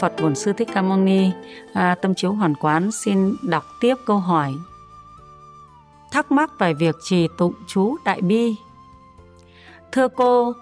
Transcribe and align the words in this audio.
Phật 0.00 0.12
Bổn 0.22 0.34
Sư 0.34 0.52
Thích 0.52 0.68
Ca 0.74 0.82
Mâu 0.82 0.96
Ni. 0.96 1.30
À, 1.72 1.94
tâm 2.02 2.14
chiếu 2.14 2.32
hoàn 2.32 2.54
quán 2.54 2.92
xin 2.92 3.36
đọc 3.42 3.64
tiếp 3.80 3.94
câu 4.06 4.18
hỏi. 4.18 4.54
Thắc 6.10 6.32
mắc 6.32 6.50
về 6.58 6.74
việc 6.74 6.96
trì 7.02 7.28
tụng 7.38 7.52
chú 7.66 7.96
Đại 8.04 8.20
Bi. 8.20 8.54
Thưa 9.92 10.08
cô, 10.08 10.52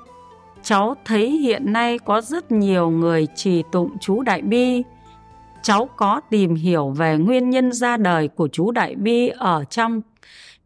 cháu 0.63 0.95
thấy 1.05 1.31
hiện 1.31 1.73
nay 1.73 1.99
có 1.99 2.21
rất 2.21 2.53
nhiều 2.53 2.91
người 2.91 3.27
trì 3.37 3.63
tụng 3.73 3.91
chú 4.01 4.23
Đại 4.23 4.43
Bi. 4.43 4.83
Cháu 5.63 5.89
có 5.97 6.21
tìm 6.31 6.55
hiểu 6.55 6.91
về 6.91 7.17
nguyên 7.17 7.51
nhân 7.51 7.73
ra 7.73 7.97
đời 7.97 8.29
của 8.29 8.49
chú 8.49 8.71
Đại 8.71 8.95
Bi 8.95 9.29
ở 9.29 9.65
trong 9.65 10.01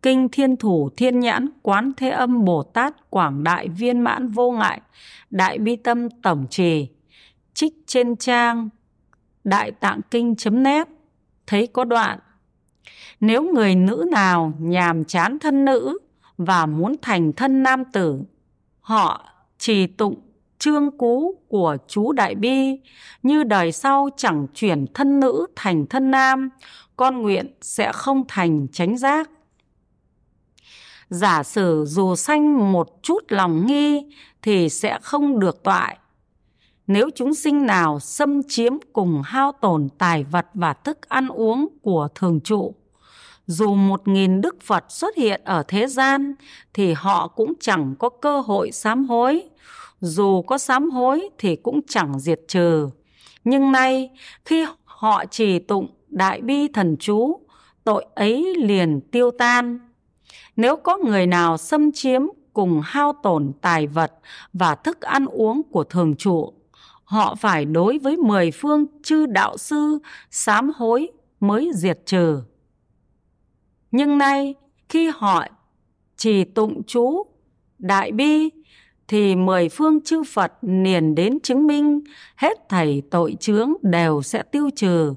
Kinh 0.02 0.28
Thiên 0.28 0.56
Thủ 0.56 0.90
Thiên 0.96 1.20
Nhãn 1.20 1.48
Quán 1.62 1.92
Thế 1.96 2.10
Âm 2.10 2.44
Bồ 2.44 2.62
Tát 2.62 3.10
Quảng 3.10 3.44
Đại 3.44 3.68
Viên 3.68 4.00
Mãn 4.00 4.28
Vô 4.28 4.50
Ngại 4.50 4.80
Đại 5.30 5.58
Bi 5.58 5.76
Tâm 5.76 6.10
Tổng 6.22 6.46
Trì 6.50 6.88
trích 7.58 7.74
trên 7.86 8.16
trang 8.16 8.68
đại 9.44 9.70
tạng 9.70 10.00
kinh.net 10.10 10.88
thấy 11.46 11.66
có 11.66 11.84
đoạn, 11.84 12.18
nếu 13.20 13.42
người 13.42 13.74
nữ 13.74 14.06
nào 14.10 14.52
nhàm 14.58 15.04
chán 15.04 15.38
thân 15.38 15.64
nữ 15.64 15.98
và 16.36 16.66
muốn 16.66 16.96
thành 17.02 17.32
thân 17.32 17.62
nam 17.62 17.84
tử, 17.92 18.20
họ 18.80 19.30
trì 19.58 19.86
tụng 19.86 20.20
chương 20.58 20.98
cú 20.98 21.34
của 21.48 21.76
chú 21.88 22.12
Đại 22.12 22.34
Bi 22.34 22.80
như 23.22 23.44
đời 23.44 23.72
sau 23.72 24.08
chẳng 24.16 24.46
chuyển 24.54 24.86
thân 24.94 25.20
nữ 25.20 25.46
thành 25.56 25.86
thân 25.86 26.10
nam, 26.10 26.50
con 26.96 27.22
nguyện 27.22 27.46
sẽ 27.60 27.92
không 27.92 28.24
thành 28.28 28.66
chánh 28.72 28.98
giác. 28.98 29.30
Giả 31.08 31.42
sử 31.42 31.84
dù 31.88 32.14
sanh 32.14 32.72
một 32.72 33.02
chút 33.02 33.24
lòng 33.28 33.66
nghi 33.66 34.06
thì 34.42 34.68
sẽ 34.68 34.98
không 35.02 35.40
được 35.40 35.62
toại 35.62 35.98
nếu 36.88 37.10
chúng 37.14 37.34
sinh 37.34 37.66
nào 37.66 38.00
xâm 38.00 38.42
chiếm 38.48 38.72
cùng 38.92 39.22
hao 39.24 39.52
tổn 39.52 39.88
tài 39.98 40.24
vật 40.24 40.46
và 40.54 40.72
thức 40.72 41.08
ăn 41.08 41.28
uống 41.28 41.68
của 41.82 42.08
thường 42.14 42.40
trụ, 42.40 42.74
dù 43.46 43.74
một 43.74 44.08
nghìn 44.08 44.40
đức 44.40 44.56
phật 44.62 44.84
xuất 44.88 45.16
hiện 45.16 45.40
ở 45.44 45.62
thế 45.68 45.86
gian, 45.86 46.34
thì 46.74 46.92
họ 46.92 47.28
cũng 47.28 47.52
chẳng 47.60 47.94
có 47.98 48.08
cơ 48.08 48.40
hội 48.40 48.72
sám 48.72 49.04
hối. 49.04 49.48
Dù 50.00 50.42
có 50.42 50.58
sám 50.58 50.90
hối 50.90 51.28
thì 51.38 51.56
cũng 51.56 51.80
chẳng 51.88 52.18
diệt 52.18 52.40
trừ. 52.48 52.88
Nhưng 53.44 53.72
nay, 53.72 54.10
khi 54.44 54.66
họ 54.84 55.24
trì 55.24 55.58
tụng 55.58 55.86
đại 56.08 56.40
bi 56.40 56.68
thần 56.68 56.96
chú, 57.00 57.40
tội 57.84 58.06
ấy 58.14 58.54
liền 58.58 59.00
tiêu 59.00 59.30
tan. 59.30 59.78
Nếu 60.56 60.76
có 60.76 60.96
người 60.96 61.26
nào 61.26 61.56
xâm 61.56 61.92
chiếm 61.92 62.22
cùng 62.52 62.80
hao 62.84 63.12
tổn 63.22 63.52
tài 63.60 63.86
vật 63.86 64.12
và 64.52 64.74
thức 64.74 65.00
ăn 65.00 65.26
uống 65.26 65.62
của 65.70 65.84
thường 65.84 66.16
trụ 66.16 66.52
họ 67.08 67.34
phải 67.34 67.64
đối 67.64 67.98
với 67.98 68.16
mười 68.16 68.50
phương 68.50 68.86
chư 69.02 69.26
đạo 69.26 69.56
sư 69.56 69.98
sám 70.30 70.70
hối 70.76 71.08
mới 71.40 71.70
diệt 71.74 71.98
trừ. 72.06 72.42
Nhưng 73.90 74.18
nay 74.18 74.54
khi 74.88 75.10
họ 75.14 75.44
chỉ 76.16 76.44
tụng 76.44 76.82
chú 76.86 77.26
đại 77.78 78.12
bi 78.12 78.48
thì 79.08 79.36
mười 79.36 79.68
phương 79.68 80.00
chư 80.04 80.22
Phật 80.22 80.52
niền 80.62 81.14
đến 81.14 81.40
chứng 81.40 81.66
minh 81.66 82.00
hết 82.36 82.68
thảy 82.68 83.02
tội 83.10 83.36
chướng 83.40 83.72
đều 83.82 84.22
sẽ 84.22 84.42
tiêu 84.42 84.70
trừ 84.76 85.14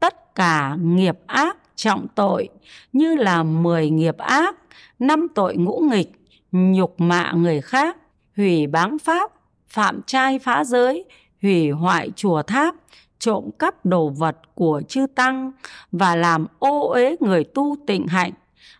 tất 0.00 0.34
cả 0.34 0.76
nghiệp 0.80 1.18
ác 1.26 1.56
trọng 1.76 2.06
tội 2.14 2.48
như 2.92 3.14
là 3.14 3.42
mười 3.42 3.90
nghiệp 3.90 4.18
ác, 4.18 4.56
năm 4.98 5.26
tội 5.34 5.56
ngũ 5.56 5.80
nghịch, 5.90 6.12
nhục 6.52 7.00
mạ 7.00 7.32
người 7.32 7.60
khác, 7.60 7.96
hủy 8.36 8.66
báng 8.66 8.98
pháp, 8.98 9.32
phạm 9.68 10.00
trai 10.06 10.38
phá 10.38 10.64
giới, 10.64 11.04
hủy 11.42 11.70
hoại 11.70 12.10
chùa 12.16 12.42
tháp, 12.42 12.74
trộm 13.18 13.50
cắp 13.58 13.86
đồ 13.86 14.08
vật 14.08 14.36
của 14.54 14.82
chư 14.88 15.06
tăng 15.14 15.52
và 15.92 16.16
làm 16.16 16.46
ô 16.58 16.88
uế 16.88 17.16
người 17.20 17.44
tu 17.44 17.76
tịnh 17.86 18.06
hạnh, 18.06 18.32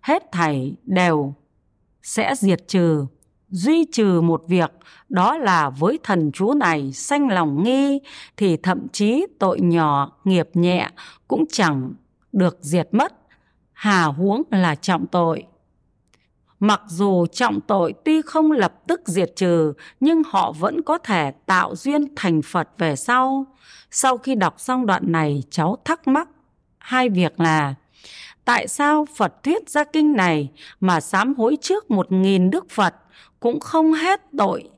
hết 0.03 0.33
thảy 0.33 0.75
đều 0.83 1.34
sẽ 2.03 2.34
diệt 2.34 2.69
trừ. 2.69 3.06
Duy 3.49 3.84
trừ 3.93 4.21
một 4.21 4.43
việc 4.49 4.73
đó 5.09 5.37
là 5.37 5.71
với 5.71 5.99
thần 6.03 6.33
chú 6.33 6.55
này 6.55 6.93
sanh 6.93 7.28
lòng 7.28 7.62
nghi 7.62 8.00
thì 8.37 8.56
thậm 8.56 8.89
chí 8.93 9.27
tội 9.39 9.61
nhỏ, 9.61 10.12
nghiệp 10.25 10.49
nhẹ 10.55 10.89
cũng 11.29 11.44
chẳng 11.53 11.93
được 12.33 12.59
diệt 12.61 12.89
mất. 12.93 13.12
Hà 13.73 14.05
huống 14.05 14.43
là 14.50 14.75
trọng 14.75 15.06
tội. 15.06 15.44
Mặc 16.62 16.83
dù 16.89 17.27
trọng 17.27 17.61
tội 17.61 17.95
tuy 18.05 18.23
không 18.23 18.53
lập 18.53 18.73
tức 18.87 19.00
diệt 19.05 19.33
trừ, 19.37 19.73
nhưng 20.00 20.23
họ 20.27 20.53
vẫn 20.53 20.83
có 20.83 20.99
thể 20.99 21.33
tạo 21.47 21.77
duyên 21.77 22.15
thành 22.17 22.43
Phật 22.43 22.69
về 22.78 22.97
sau. 22.97 23.47
Sau 23.91 24.19
khi 24.19 24.34
đọc 24.34 24.61
xong 24.61 24.87
đoạn 24.87 25.12
này, 25.12 25.43
cháu 25.50 25.77
thắc 25.84 26.09
mắc 26.09 26.28
hai 26.78 27.09
việc 27.09 27.41
là 27.41 27.75
Tại 28.45 28.69
sao 28.69 29.06
Phật 29.17 29.43
thuyết 29.43 29.69
ra 29.69 29.84
kinh 29.84 30.12
này 30.12 30.50
mà 30.81 31.00
sám 31.00 31.34
hối 31.34 31.56
trước 31.61 31.91
một 31.91 32.12
nghìn 32.12 32.50
Đức 32.50 32.71
Phật 32.71 32.94
cũng 33.41 33.61
không 33.61 33.93
hết 33.93 34.21
tội 34.39 34.71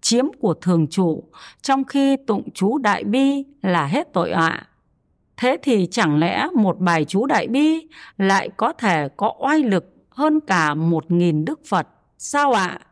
chiếm 0.00 0.24
của 0.40 0.54
thường 0.54 0.86
chủ, 0.90 1.22
trong 1.62 1.84
khi 1.84 2.16
tụng 2.16 2.48
chú 2.54 2.78
Đại 2.78 3.04
Bi 3.04 3.44
là 3.62 3.86
hết 3.86 4.12
tội 4.12 4.30
ạ? 4.30 4.66
Thế 5.36 5.56
thì 5.62 5.88
chẳng 5.90 6.18
lẽ 6.18 6.46
một 6.54 6.78
bài 6.78 7.04
chú 7.04 7.26
Đại 7.26 7.46
Bi 7.46 7.86
lại 8.18 8.48
có 8.56 8.72
thể 8.72 9.08
có 9.16 9.32
oai 9.38 9.62
lực 9.62 9.95
hơn 10.16 10.40
cả 10.40 10.74
một 10.74 11.10
nghìn 11.10 11.44
Đức 11.44 11.60
Phật. 11.66 11.88
Sao 12.18 12.52
ạ? 12.52 12.66
À? 12.66 12.86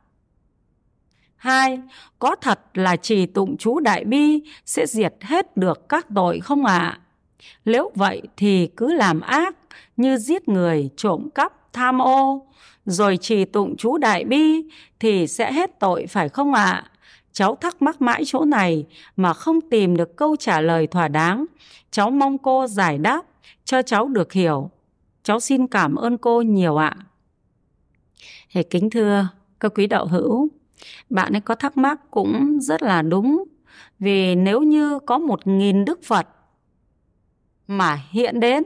Hai, 1.36 1.80
có 2.18 2.36
thật 2.40 2.60
là 2.74 2.96
trì 2.96 3.26
tụng 3.26 3.56
chú 3.56 3.80
Đại 3.80 4.04
Bi 4.04 4.42
sẽ 4.66 4.86
diệt 4.86 5.14
hết 5.20 5.56
được 5.56 5.88
các 5.88 6.06
tội 6.14 6.40
không 6.40 6.64
ạ? 6.64 6.78
À? 6.78 7.00
Nếu 7.64 7.90
vậy 7.94 8.22
thì 8.36 8.68
cứ 8.76 8.92
làm 8.94 9.20
ác 9.20 9.56
như 9.96 10.16
giết 10.16 10.48
người, 10.48 10.90
trộm 10.96 11.28
cắp, 11.34 11.72
tham 11.72 12.02
ô, 12.02 12.46
rồi 12.86 13.16
trì 13.16 13.44
tụng 13.44 13.76
chú 13.76 13.98
Đại 13.98 14.24
Bi 14.24 14.62
thì 15.00 15.26
sẽ 15.26 15.52
hết 15.52 15.80
tội 15.80 16.06
phải 16.06 16.28
không 16.28 16.54
ạ? 16.54 16.64
À? 16.64 16.90
Cháu 17.32 17.56
thắc 17.56 17.82
mắc 17.82 18.02
mãi 18.02 18.22
chỗ 18.26 18.44
này 18.44 18.86
mà 19.16 19.32
không 19.32 19.60
tìm 19.70 19.96
được 19.96 20.16
câu 20.16 20.36
trả 20.36 20.60
lời 20.60 20.86
thỏa 20.86 21.08
đáng. 21.08 21.44
Cháu 21.90 22.10
mong 22.10 22.38
cô 22.38 22.66
giải 22.66 22.98
đáp 22.98 23.22
cho 23.64 23.82
cháu 23.82 24.08
được 24.08 24.32
hiểu. 24.32 24.70
Cháu 25.22 25.40
xin 25.40 25.66
cảm 25.66 25.94
ơn 25.94 26.18
cô 26.18 26.42
nhiều 26.42 26.76
ạ. 26.76 26.96
À. 26.98 27.04
Thì 28.52 28.62
kính 28.62 28.90
thưa 28.90 29.28
các 29.60 29.72
quý 29.74 29.86
đạo 29.86 30.06
hữu, 30.06 30.48
bạn 31.10 31.32
ấy 31.32 31.40
có 31.40 31.54
thắc 31.54 31.76
mắc 31.76 32.10
cũng 32.10 32.60
rất 32.60 32.82
là 32.82 33.02
đúng. 33.02 33.44
Vì 33.98 34.34
nếu 34.34 34.62
như 34.62 34.98
có 35.06 35.18
một 35.18 35.46
nghìn 35.46 35.84
Đức 35.84 36.00
Phật 36.04 36.28
mà 37.66 38.00
hiện 38.10 38.40
đến, 38.40 38.62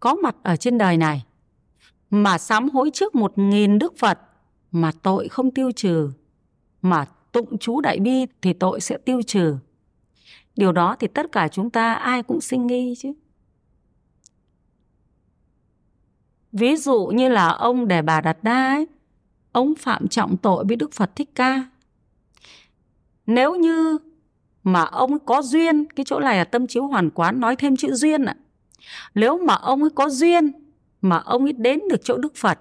có 0.00 0.14
mặt 0.14 0.36
ở 0.42 0.56
trên 0.56 0.78
đời 0.78 0.96
này, 0.96 1.24
mà 2.10 2.38
sám 2.38 2.68
hối 2.68 2.90
trước 2.94 3.14
một 3.14 3.38
nghìn 3.38 3.78
Đức 3.78 3.98
Phật 3.98 4.18
mà 4.72 4.92
tội 5.02 5.28
không 5.28 5.50
tiêu 5.50 5.70
trừ, 5.76 6.10
mà 6.82 7.06
tụng 7.32 7.58
chú 7.58 7.80
Đại 7.80 8.00
Bi 8.00 8.26
thì 8.42 8.52
tội 8.52 8.80
sẽ 8.80 8.98
tiêu 8.98 9.22
trừ. 9.22 9.56
Điều 10.56 10.72
đó 10.72 10.96
thì 10.98 11.06
tất 11.06 11.32
cả 11.32 11.48
chúng 11.48 11.70
ta 11.70 11.94
ai 11.94 12.22
cũng 12.22 12.40
sinh 12.40 12.66
nghi 12.66 12.94
chứ. 12.98 13.12
Ví 16.52 16.76
dụ 16.76 17.06
như 17.06 17.28
là 17.28 17.48
ông 17.48 17.88
Đề 17.88 18.02
Bà 18.02 18.20
Đạt 18.20 18.38
Đa 18.42 18.66
ấy, 18.66 18.86
ông 19.52 19.74
phạm 19.74 20.08
trọng 20.08 20.36
tội 20.36 20.64
với 20.68 20.76
Đức 20.76 20.92
Phật 20.92 21.16
Thích 21.16 21.30
Ca. 21.34 21.64
Nếu 23.26 23.54
như 23.54 23.98
mà 24.64 24.82
ông 24.82 25.18
có 25.18 25.42
duyên, 25.42 25.84
cái 25.84 26.04
chỗ 26.04 26.20
này 26.20 26.36
là 26.36 26.44
tâm 26.44 26.66
chiếu 26.66 26.86
hoàn 26.86 27.10
quán 27.10 27.40
nói 27.40 27.56
thêm 27.56 27.76
chữ 27.76 27.94
duyên 27.94 28.24
ạ. 28.24 28.36
Nếu 29.14 29.38
mà 29.38 29.54
ông 29.54 29.80
ấy 29.80 29.90
có 29.90 30.08
duyên 30.08 30.52
mà 31.00 31.16
ông 31.16 31.44
ấy 31.44 31.52
đến 31.52 31.80
được 31.90 32.00
chỗ 32.04 32.18
Đức 32.18 32.36
Phật, 32.36 32.58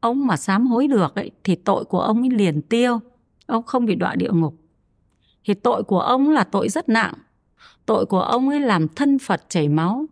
ông 0.00 0.26
mà 0.26 0.36
sám 0.36 0.66
hối 0.66 0.86
được 0.86 1.14
ấy, 1.14 1.30
thì 1.44 1.54
tội 1.54 1.84
của 1.84 2.00
ông 2.00 2.22
ấy 2.22 2.30
liền 2.30 2.62
tiêu, 2.62 3.00
ông 3.46 3.62
không 3.62 3.86
bị 3.86 3.94
đọa 3.94 4.14
địa 4.14 4.30
ngục. 4.32 4.54
Thì 5.44 5.54
tội 5.54 5.82
của 5.82 6.00
ông 6.00 6.30
là 6.30 6.44
tội 6.44 6.68
rất 6.68 6.88
nặng. 6.88 7.14
Tội 7.86 8.06
của 8.06 8.20
ông 8.20 8.48
ấy 8.48 8.60
làm 8.60 8.88
thân 8.88 9.18
Phật 9.18 9.44
chảy 9.48 9.68
máu, 9.68 10.06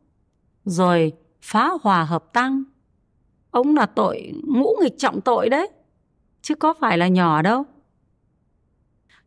rồi 0.64 1.12
phá 1.42 1.70
hòa 1.82 2.04
hợp 2.04 2.32
tăng, 2.32 2.64
ông 3.54 3.76
là 3.76 3.86
tội, 3.86 4.32
ngũ 4.42 4.76
nghịch 4.82 4.98
trọng 4.98 5.20
tội 5.20 5.48
đấy. 5.48 5.68
Chứ 6.42 6.54
có 6.54 6.74
phải 6.80 6.98
là 6.98 7.08
nhỏ 7.08 7.42
đâu. 7.42 7.64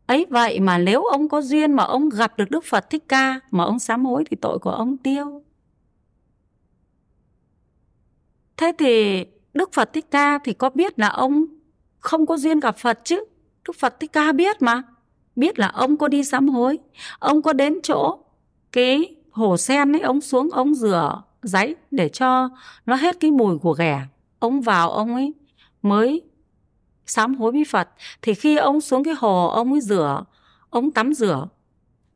Ấy 0.06 0.25
vậy 0.29 0.59
mà 0.59 0.77
nếu 0.77 1.03
ông 1.03 1.29
có 1.29 1.41
duyên 1.41 1.74
mà 1.74 1.83
ông 1.83 2.09
gặp 2.09 2.38
được 2.38 2.51
đức 2.51 2.65
phật 2.65 2.89
thích 2.89 3.03
ca, 3.07 3.39
mà 3.51 3.63
ông 3.63 3.79
sám 3.79 4.06
hối 4.06 4.24
thì 4.29 4.38
tội 4.41 4.59
của 4.59 4.69
ông 4.69 4.97
tiêu. 4.97 5.41
Thế 8.57 8.71
thì 8.77 9.25
đức 9.53 9.74
phật 9.74 9.94
thích 9.94 10.06
ca 10.12 10.39
thì 10.44 10.53
có 10.53 10.69
biết 10.69 11.00
là 11.00 11.07
ông 11.07 11.45
không 12.00 12.25
có 12.25 12.38
duyên 12.38 12.59
gặp 12.59 12.77
phật 12.77 13.00
chứ? 13.03 13.25
Đức 13.68 13.75
phật 13.80 14.00
thích 14.00 14.12
ca 14.13 14.31
biết 14.31 14.62
mà. 14.62 14.83
Biết 15.35 15.59
là 15.59 15.68
ông 15.68 15.97
có 15.97 16.07
đi 16.07 16.23
sám 16.23 16.47
hối, 16.47 16.80
ông 17.19 17.41
có 17.41 17.53
đến 17.53 17.80
chỗ 17.83 18.19
cái 18.71 19.15
hồ 19.31 19.57
sen 19.57 19.95
ấy, 19.95 20.01
ông 20.01 20.21
xuống, 20.21 20.50
ông 20.50 20.75
rửa 20.75 21.23
giấy 21.41 21.75
để 21.91 22.09
cho 22.09 22.50
nó 22.85 22.95
hết 22.95 23.19
cái 23.19 23.31
mùi 23.31 23.57
của 23.57 23.73
ghẻ 23.73 24.01
ông 24.39 24.61
vào 24.61 24.91
ông 24.91 25.15
ấy 25.15 25.33
mới 25.81 26.21
sám 27.05 27.35
hối 27.35 27.51
với 27.51 27.63
Phật. 27.69 27.89
Thì 28.21 28.33
khi 28.33 28.57
ông 28.57 28.81
xuống 28.81 29.03
cái 29.03 29.13
hồ, 29.17 29.47
ông 29.47 29.71
ấy 29.71 29.81
rửa, 29.81 30.23
ông 30.69 30.91
tắm 30.91 31.13
rửa, 31.13 31.47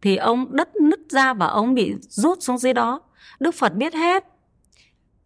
thì 0.01 0.15
ông 0.15 0.56
đất 0.56 0.75
nứt 0.75 1.00
ra 1.09 1.33
và 1.33 1.47
ông 1.47 1.73
bị 1.73 1.94
rút 2.09 2.38
xuống 2.41 2.57
dưới 2.57 2.73
đó. 2.73 3.01
Đức 3.39 3.56
phật 3.56 3.75
biết 3.75 3.94
hết. 3.94 4.23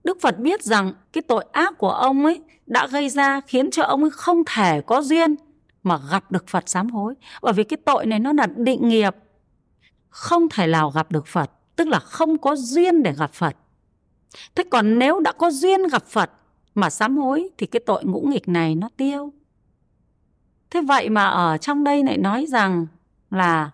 Đức 0.03 0.17
phật 0.21 0.39
biết 0.39 0.63
rằng 0.63 0.93
cái 1.13 1.21
tội 1.21 1.45
ác 1.51 1.77
của 1.77 1.91
ông 1.91 2.25
ấy 2.25 2.41
đã 2.65 2.87
gây 2.87 3.09
ra 3.09 3.41
khiến 3.41 3.71
cho 3.71 3.83
ông 3.83 4.01
ấy 4.01 4.09
không 4.09 4.43
thể 4.45 4.81
có 4.81 5.01
duyên 5.01 5.35
mà 5.83 5.99
gặp 6.11 6.31
được 6.31 6.47
phật 6.47 6.69
sám 6.69 6.89
hối. 6.89 7.13
Bởi 7.41 7.53
vì 7.53 7.63
cái 7.63 7.77
tội 7.85 8.05
này 8.05 8.19
nó 8.19 8.33
là 8.33 8.47
định 8.55 8.89
nghiệp. 8.89 9.15
Không 10.09 10.49
thể 10.49 10.67
nào 10.67 10.89
gặp 10.89 11.11
được 11.11 11.27
phật, 11.27 11.51
tức 11.75 11.87
là 11.87 11.99
không 11.99 12.37
có 12.37 12.55
duyên 12.55 13.03
để 13.03 13.13
gặp 13.17 13.33
phật. 13.33 13.55
Thế 14.55 14.63
còn 14.71 14.99
nếu 14.99 15.19
đã 15.19 15.31
có 15.31 15.51
duyên 15.51 15.87
gặp 15.87 16.03
phật 16.07 16.31
mà 16.75 16.89
sám 16.89 17.17
hối 17.17 17.49
thì 17.57 17.67
cái 17.67 17.79
tội 17.85 18.05
ngũ 18.05 18.21
nghịch 18.21 18.47
này 18.47 18.75
nó 18.75 18.89
tiêu. 18.97 19.33
Thế 20.69 20.81
vậy 20.81 21.09
mà 21.09 21.25
ở 21.25 21.57
trong 21.57 21.83
đây 21.83 22.03
lại 22.03 22.17
nói 22.17 22.45
rằng 22.45 22.87
là 23.31 23.71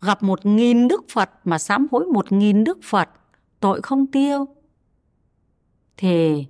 gặp 0.00 0.22
một 0.22 0.46
nghìn 0.46 0.88
đức 0.88 1.04
phật 1.12 1.30
mà 1.44 1.58
sám 1.58 1.86
hối 1.90 2.06
một 2.06 2.32
nghìn 2.32 2.64
đức 2.64 2.78
phật, 2.82 3.08
tội 3.60 3.82
không 3.82 4.06
tiêu. 4.06 4.48
Thì 5.96 6.46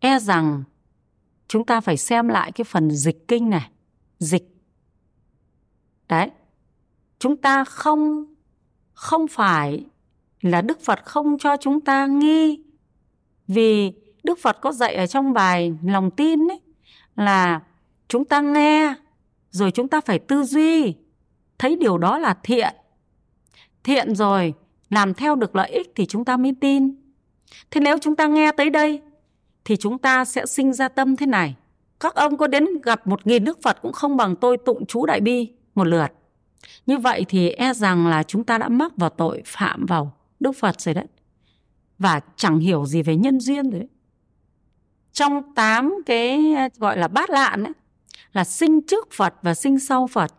e 0.00 0.18
rằng 0.18 0.62
chúng 1.48 1.64
ta 1.66 1.80
phải 1.80 1.96
xem 1.96 2.28
lại 2.28 2.52
cái 2.52 2.64
phần 2.64 2.90
dịch 2.90 3.28
kinh 3.28 3.50
này. 3.50 3.70
Dịch. 4.18 4.56
Đấy. 6.08 6.30
Chúng 7.18 7.36
ta 7.36 7.64
không 7.64 8.24
không 8.92 9.28
phải 9.28 9.84
là 10.40 10.60
đức 10.60 10.80
phật 10.80 11.04
không 11.04 11.38
cho 11.38 11.56
chúng 11.56 11.80
ta 11.80 12.06
nghi 12.06 12.62
vì 13.48 13.92
đức 14.22 14.38
phật 14.38 14.60
có 14.60 14.72
dạy 14.72 14.94
ở 14.94 15.06
trong 15.06 15.32
bài 15.32 15.74
lòng 15.84 16.10
tin 16.10 16.48
ấy, 16.48 16.60
là 17.16 17.60
chúng 18.08 18.24
ta 18.24 18.40
nghe 18.40 18.94
rồi 19.50 19.70
chúng 19.70 19.88
ta 19.88 20.00
phải 20.00 20.18
tư 20.18 20.44
duy, 20.44 20.94
thấy 21.58 21.76
điều 21.76 21.98
đó 21.98 22.18
là 22.18 22.34
thiện. 22.42 22.74
Thiện 23.84 24.14
rồi, 24.14 24.54
làm 24.90 25.14
theo 25.14 25.34
được 25.34 25.56
lợi 25.56 25.70
ích 25.70 25.92
thì 25.96 26.06
chúng 26.06 26.24
ta 26.24 26.36
mới 26.36 26.54
tin. 26.60 26.94
Thế 27.70 27.80
nếu 27.80 27.98
chúng 27.98 28.16
ta 28.16 28.26
nghe 28.26 28.52
tới 28.52 28.70
đây 28.70 29.02
thì 29.64 29.76
chúng 29.76 29.98
ta 29.98 30.24
sẽ 30.24 30.46
sinh 30.46 30.72
ra 30.72 30.88
tâm 30.88 31.16
thế 31.16 31.26
này. 31.26 31.56
Các 32.00 32.14
ông 32.14 32.36
có 32.36 32.46
đến 32.46 32.66
gặp 32.82 33.06
một 33.06 33.26
nghìn 33.26 33.44
đức 33.44 33.58
phật 33.62 33.82
cũng 33.82 33.92
không 33.92 34.16
bằng 34.16 34.36
tôi 34.36 34.56
tụng 34.58 34.86
chú 34.86 35.06
đại 35.06 35.20
bi 35.20 35.52
một 35.74 35.84
lượt. 35.84 36.08
Như 36.86 36.98
vậy 36.98 37.24
thì 37.28 37.50
e 37.50 37.74
rằng 37.74 38.06
là 38.06 38.22
chúng 38.22 38.44
ta 38.44 38.58
đã 38.58 38.68
mắc 38.68 38.92
vào 38.96 39.10
tội 39.10 39.42
phạm 39.46 39.86
vào 39.86 40.12
đức 40.40 40.52
phật 40.52 40.80
rồi 40.80 40.94
đấy. 40.94 41.06
Và 41.98 42.20
chẳng 42.36 42.58
hiểu 42.58 42.86
gì 42.86 43.02
về 43.02 43.16
nhân 43.16 43.40
duyên 43.40 43.70
rồi 43.70 43.80
đấy 43.80 43.88
trong 45.12 45.54
tám 45.54 45.94
cái 46.06 46.54
ờ, 46.54 46.68
gọi 46.76 46.98
là 46.98 47.08
bát 47.08 47.30
lạn 47.30 47.64
ấy, 47.64 47.72
là 48.32 48.44
sinh 48.44 48.80
trước 48.82 49.08
phật 49.12 49.34
và 49.42 49.54
sinh 49.54 49.78
sau 49.78 50.06
phật. 50.06 50.34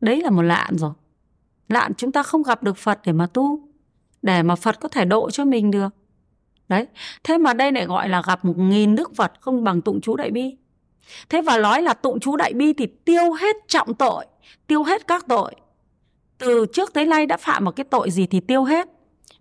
Đấy 0.00 0.20
là 0.20 0.30
một 0.30 0.42
lạn 0.42 0.76
rồi. 0.78 0.92
Lạn 1.68 1.92
chúng 1.94 2.12
ta 2.12 2.22
không 2.22 2.42
gặp 2.42 2.62
được 2.62 2.76
phật 2.76 3.00
để 3.04 3.12
mà 3.12 3.26
tu 3.26 3.68
để 4.22 4.42
mà 4.42 4.56
phật 4.56 4.80
có 4.80 4.88
thể 4.88 5.04
độ 5.04 5.30
cho 5.30 5.44
mình 5.44 5.70
được. 5.70 5.88
Đấy 6.68 6.86
thế 7.24 7.38
mà 7.38 7.52
đây 7.52 7.72
lại 7.72 7.86
gọi 7.86 8.08
là 8.08 8.22
gặp 8.26 8.44
một 8.44 8.58
nghìn 8.58 8.96
đức 8.96 9.14
phật 9.16 9.32
không 9.40 9.64
bằng 9.64 9.80
tụng 9.80 10.00
chú 10.00 10.16
đại 10.16 10.30
bi. 10.30 10.56
Thế 11.28 11.42
và 11.42 11.58
nói 11.58 11.82
là 11.82 11.94
tụng 11.94 12.20
chú 12.20 12.36
đại 12.36 12.52
bi 12.52 12.72
thì 12.72 12.86
tiêu 12.86 13.32
hết 13.32 13.56
trọng 13.68 13.94
tội 13.94 14.26
tiêu 14.66 14.82
hết 14.82 15.06
các 15.06 15.24
tội. 15.28 15.54
Từ 16.38 16.66
trước 16.72 16.94
tới 16.94 17.06
nay 17.06 17.26
đã 17.26 17.36
phạm 17.36 17.64
một 17.64 17.70
cái 17.70 17.84
tội 17.84 18.10
gì 18.10 18.26
thì 18.26 18.40
tiêu 18.40 18.64
hết. 18.64 18.88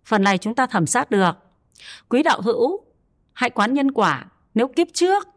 Phần 0.06 0.24
này 0.24 0.38
chúng 0.38 0.56
ta 0.56 0.66
thẩm 0.66 0.86
sát 0.86 1.12
được. 1.12 1.31
Quý 2.10 2.24
đạo 2.24 2.42
hữu 2.42 2.86
hãy 3.33 3.50
quán 3.50 3.74
nhân 3.74 3.92
quả 3.92 4.25
nếu 4.56 4.68
kiếp 4.68 4.88
trước, 4.94 5.28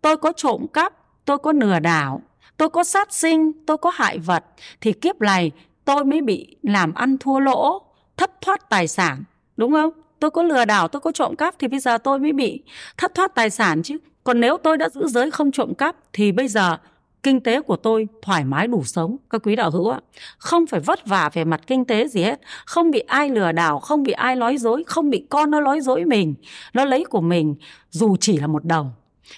tôi 0.00 0.16
có 0.16 0.32
trộm 0.36 0.66
cắp, 0.72 0.92
tôi 1.24 1.38
có 1.38 1.52
lừa 1.52 1.78
đảo, 1.78 2.22
tôi 2.56 2.70
có 2.70 2.84
sát 2.84 3.12
sinh, 3.12 3.52
tôi 3.66 3.76
có 3.76 3.90
hại 3.94 4.18
vật, 4.18 4.44
thì 4.80 4.92
kiếp 4.92 5.20
này 5.20 5.50
tôi 5.84 6.04
mới 6.04 6.20
bị 6.20 6.56
làm 6.62 6.94
ăn 6.94 7.18
thua 7.18 7.38
lỗ, 7.38 7.82
thất 8.16 8.40
thoát 8.40 8.70
tài 8.70 8.88
sản, 8.88 9.24
đúng 9.56 9.72
không? 9.72 9.92
Tôi 10.18 10.30
có 10.30 10.42
lừa 10.42 10.64
đảo, 10.64 10.88
tôi 10.88 11.00
có 11.00 11.12
trộm 11.12 11.36
cắp, 11.36 11.54
thì 11.58 11.68
bây 11.68 11.80
giờ 11.80 11.98
tôi 11.98 12.18
mới 12.18 12.32
bị 12.32 12.62
thất 12.96 13.14
thoát 13.14 13.34
tài 13.34 13.50
sản 13.50 13.82
chứ. 13.82 13.98
Còn 14.24 14.40
nếu 14.40 14.56
tôi 14.56 14.76
đã 14.76 14.88
giữ 14.88 15.08
giới 15.08 15.30
không 15.30 15.52
trộm 15.52 15.74
cắp, 15.74 15.96
thì 16.12 16.32
bây 16.32 16.48
giờ 16.48 16.76
kinh 17.22 17.40
tế 17.40 17.60
của 17.60 17.76
tôi 17.76 18.08
thoải 18.22 18.44
mái 18.44 18.66
đủ 18.66 18.84
sống, 18.84 19.16
các 19.30 19.42
quý 19.44 19.56
đạo 19.56 19.70
hữu 19.70 19.88
ạ. 19.88 20.00
Không 20.38 20.66
phải 20.66 20.80
vất 20.80 21.06
vả 21.06 21.30
về 21.32 21.44
mặt 21.44 21.60
kinh 21.66 21.84
tế 21.84 22.08
gì 22.08 22.22
hết. 22.22 22.40
Không 22.66 22.90
bị 22.90 22.98
ai 22.98 23.28
lừa 23.28 23.52
đảo, 23.52 23.78
không 23.78 24.02
bị 24.02 24.12
ai 24.12 24.36
nói 24.36 24.56
dối, 24.56 24.84
không 24.86 25.10
bị 25.10 25.26
con 25.30 25.50
nó 25.50 25.60
nói 25.60 25.80
dối 25.80 26.04
mình, 26.04 26.34
nó 26.72 26.84
lấy 26.84 27.04
của 27.04 27.20
mình, 27.20 27.54
dù 27.90 28.16
chỉ 28.20 28.38
là 28.38 28.46
một 28.46 28.64
đồng. 28.64 28.92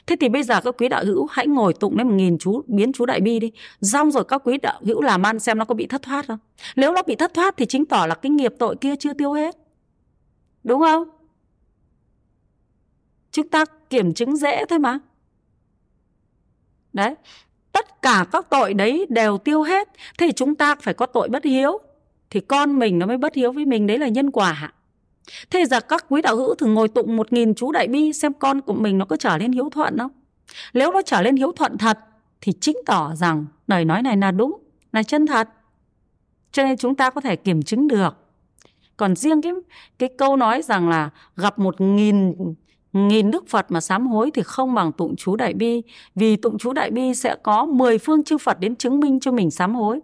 Thế 0.07 0.17
thì 0.21 0.29
bây 0.29 0.43
giờ 0.43 0.61
các 0.61 0.75
quý 0.79 0.89
đạo 0.89 1.05
hữu 1.05 1.27
hãy 1.31 1.47
ngồi 1.47 1.75
tụng 1.75 1.99
lên 1.99 2.09
một 2.09 2.15
nghìn 2.15 2.39
chú, 2.39 2.63
biến 2.67 2.93
chú 2.93 3.07
đại 3.07 3.21
bi 3.21 3.39
đi. 3.39 3.53
Xong 3.83 4.11
rồi 4.11 4.25
các 4.25 4.43
quý 4.45 4.59
đạo 4.59 4.81
hữu 4.85 5.03
làm 5.03 5.23
ăn 5.23 5.39
xem 5.39 5.59
nó 5.59 5.65
có 5.65 5.75
bị 5.75 5.87
thất 5.87 6.03
thoát 6.03 6.27
không? 6.27 6.39
Nếu 6.77 6.93
nó 6.93 7.03
bị 7.07 7.17
thất 7.17 7.35
thoát 7.35 7.57
thì 7.57 7.67
chứng 7.67 7.87
tỏ 7.87 8.07
là 8.07 8.15
cái 8.15 8.31
nghiệp 8.31 8.55
tội 8.59 8.77
kia 8.77 8.97
chưa 8.97 9.13
tiêu 9.13 9.33
hết. 9.33 9.57
Đúng 10.65 10.81
không? 10.81 11.09
Chúng 13.31 13.49
ta 13.49 13.65
kiểm 13.91 14.15
chứng 14.15 14.37
dễ 14.37 14.65
thôi 14.65 14.79
mà. 14.79 14.99
Đấy 16.93 17.15
tất 17.75 18.03
cả 18.03 18.27
các 18.33 18.47
tội 18.51 18.75
đấy 18.75 19.07
đều 19.09 19.39
tiêu 19.39 19.63
hết, 19.63 19.89
thì 20.19 20.33
chúng 20.33 20.55
ta 20.55 20.75
phải 20.75 20.95
có 20.95 21.07
tội 21.07 21.29
bất 21.29 21.45
hiếu. 21.45 21.79
Thì 22.31 22.41
con 22.41 22.79
mình 22.79 22.99
nó 22.99 23.07
mới 23.07 23.17
bất 23.17 23.35
hiếu 23.35 23.53
với 23.53 23.67
mình, 23.67 23.87
đấy 23.87 23.99
là 23.99 24.09
nhân 24.09 24.31
quả 24.31 24.73
thế 25.51 25.65
giờ 25.65 25.81
các 25.81 26.07
quý 26.09 26.23
đạo 26.23 26.37
hữu 26.37 26.55
thử 26.55 26.67
ngồi 26.67 26.89
tụng 26.89 27.17
một 27.17 27.33
nghìn 27.33 27.55
chú 27.55 27.73
đại 27.73 27.89
bi 27.89 28.13
xem 28.13 28.33
con 28.33 28.61
của 28.61 28.75
mình 28.75 28.99
nó 28.99 29.05
có 29.05 29.17
trở 29.17 29.39
lên 29.39 29.53
hiếu 29.53 29.71
thuận 29.71 29.99
không? 29.99 30.11
Nếu 30.75 30.93
nó 30.93 31.03
trở 31.03 31.23
lên 31.23 31.37
hiếu 31.37 31.53
thuận 31.53 31.79
thật, 31.79 31.99
thì 32.41 32.53
chứng 32.53 32.77
tỏ 32.87 33.15
rằng 33.15 33.47
lời 33.67 33.85
nói 33.85 34.03
này 34.03 34.17
là 34.17 34.31
đúng, 34.31 34.59
là 34.93 35.03
chân 35.03 35.27
thật. 35.27 35.49
Cho 36.53 36.65
nên 36.65 36.77
chúng 36.77 36.95
ta 36.95 37.11
có 37.11 37.21
thể 37.21 37.37
kiểm 37.37 37.63
chứng 37.63 37.89
được. 37.89 38.17
Còn 38.97 39.17
riêng 39.17 39.43
cái 39.43 39.53
cái 39.99 40.09
câu 40.19 40.37
nói 40.37 40.63
rằng 40.63 40.89
là 40.89 41.11
gặp 41.37 41.59
một 41.59 41.81
nghìn 41.81 42.35
nghìn 42.95 43.31
đức 43.31 43.49
Phật 43.49 43.67
mà 43.71 43.81
sám 43.81 44.07
hối 44.07 44.31
thì 44.31 44.43
không 44.43 44.75
bằng 44.75 44.93
tụng 44.93 45.17
chú 45.17 45.37
đại 45.37 45.55
bi, 45.55 45.83
vì 46.15 46.37
tụng 46.37 46.59
chú 46.59 46.73
đại 46.73 46.91
bi 46.91 47.15
sẽ 47.15 47.37
có 47.43 47.67
10 47.67 47.99
phương 47.99 48.25
chư 48.25 48.39
Phật 48.39 48.61
đến 48.61 48.77
chứng 48.77 49.01
minh 49.01 49.21
cho 49.21 49.33
mình 49.33 49.51
sám 49.51 49.75
hối. 49.75 50.01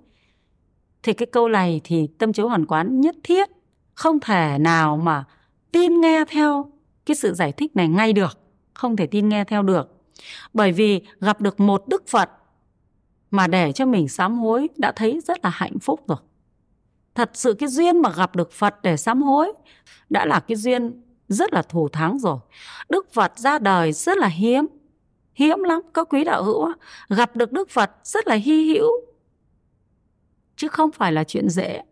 Thì 1.03 1.13
cái 1.13 1.27
câu 1.27 1.49
này 1.49 1.81
thì 1.85 2.09
tâm 2.19 2.33
chiếu 2.33 2.49
hoàn 2.49 2.67
quán 2.67 3.01
nhất 3.01 3.17
thiết, 3.25 3.49
không 3.95 4.21
thể 4.21 4.59
nào 4.59 4.97
mà 4.97 5.25
tin 5.73 6.01
nghe 6.01 6.25
theo 6.29 6.73
cái 7.07 7.15
sự 7.15 7.35
giải 7.35 7.53
thích 7.53 7.77
này 7.77 7.89
ngay 7.89 8.13
được, 8.13 8.39
không 8.75 8.97
thể 8.97 9.07
tin 9.07 9.29
nghe 9.29 9.45
theo 9.45 9.63
được. 9.63 9.97
Bởi 10.53 10.73
vì 10.73 11.01
gặp 11.21 11.41
được 11.41 11.61
một 11.61 11.89
đức 11.89 12.09
Phật 12.09 12.31
mà 13.31 13.47
để 13.47 13.73
cho 13.73 13.87
mình 13.87 14.09
sám 14.09 14.39
hối 14.39 14.69
đã 14.77 14.93
thấy 14.93 15.21
rất 15.25 15.45
là 15.45 15.51
hạnh 15.51 15.79
phúc 15.79 16.01
rồi. 16.09 16.19
Thật 17.15 17.31
sự 17.35 17.55
cái 17.55 17.69
duyên 17.69 18.03
mà 18.03 18.11
gặp 18.17 18.37
được 18.37 18.53
Phật 18.53 18.83
để 18.83 18.97
sám 18.97 19.23
hối 19.23 19.53
đã 20.11 20.27
là 20.27 20.41
cái 20.41 20.57
duyên 20.57 21.03
rất 21.31 21.53
là 21.53 21.63
thù 21.63 21.89
thắng 21.89 22.19
rồi. 22.19 22.39
Đức 22.89 23.13
Phật 23.13 23.39
ra 23.39 23.59
đời 23.59 23.93
rất 23.93 24.19
là 24.19 24.27
hiếm, 24.27 24.67
hiếm 25.35 25.59
lắm 25.63 25.81
các 25.95 26.09
quý 26.11 26.25
đạo 26.25 26.45
hữu 26.45 26.73
gặp 27.09 27.37
được 27.37 27.53
Đức 27.53 27.71
Phật 27.71 27.91
rất 28.05 28.29
là 28.29 28.35
hy 28.35 28.75
hữu 28.75 28.91
chứ 30.57 30.69
không 30.69 30.91
phải 30.91 31.13
là 31.13 31.25
chuyện 31.25 31.49
dễ. 31.49 31.83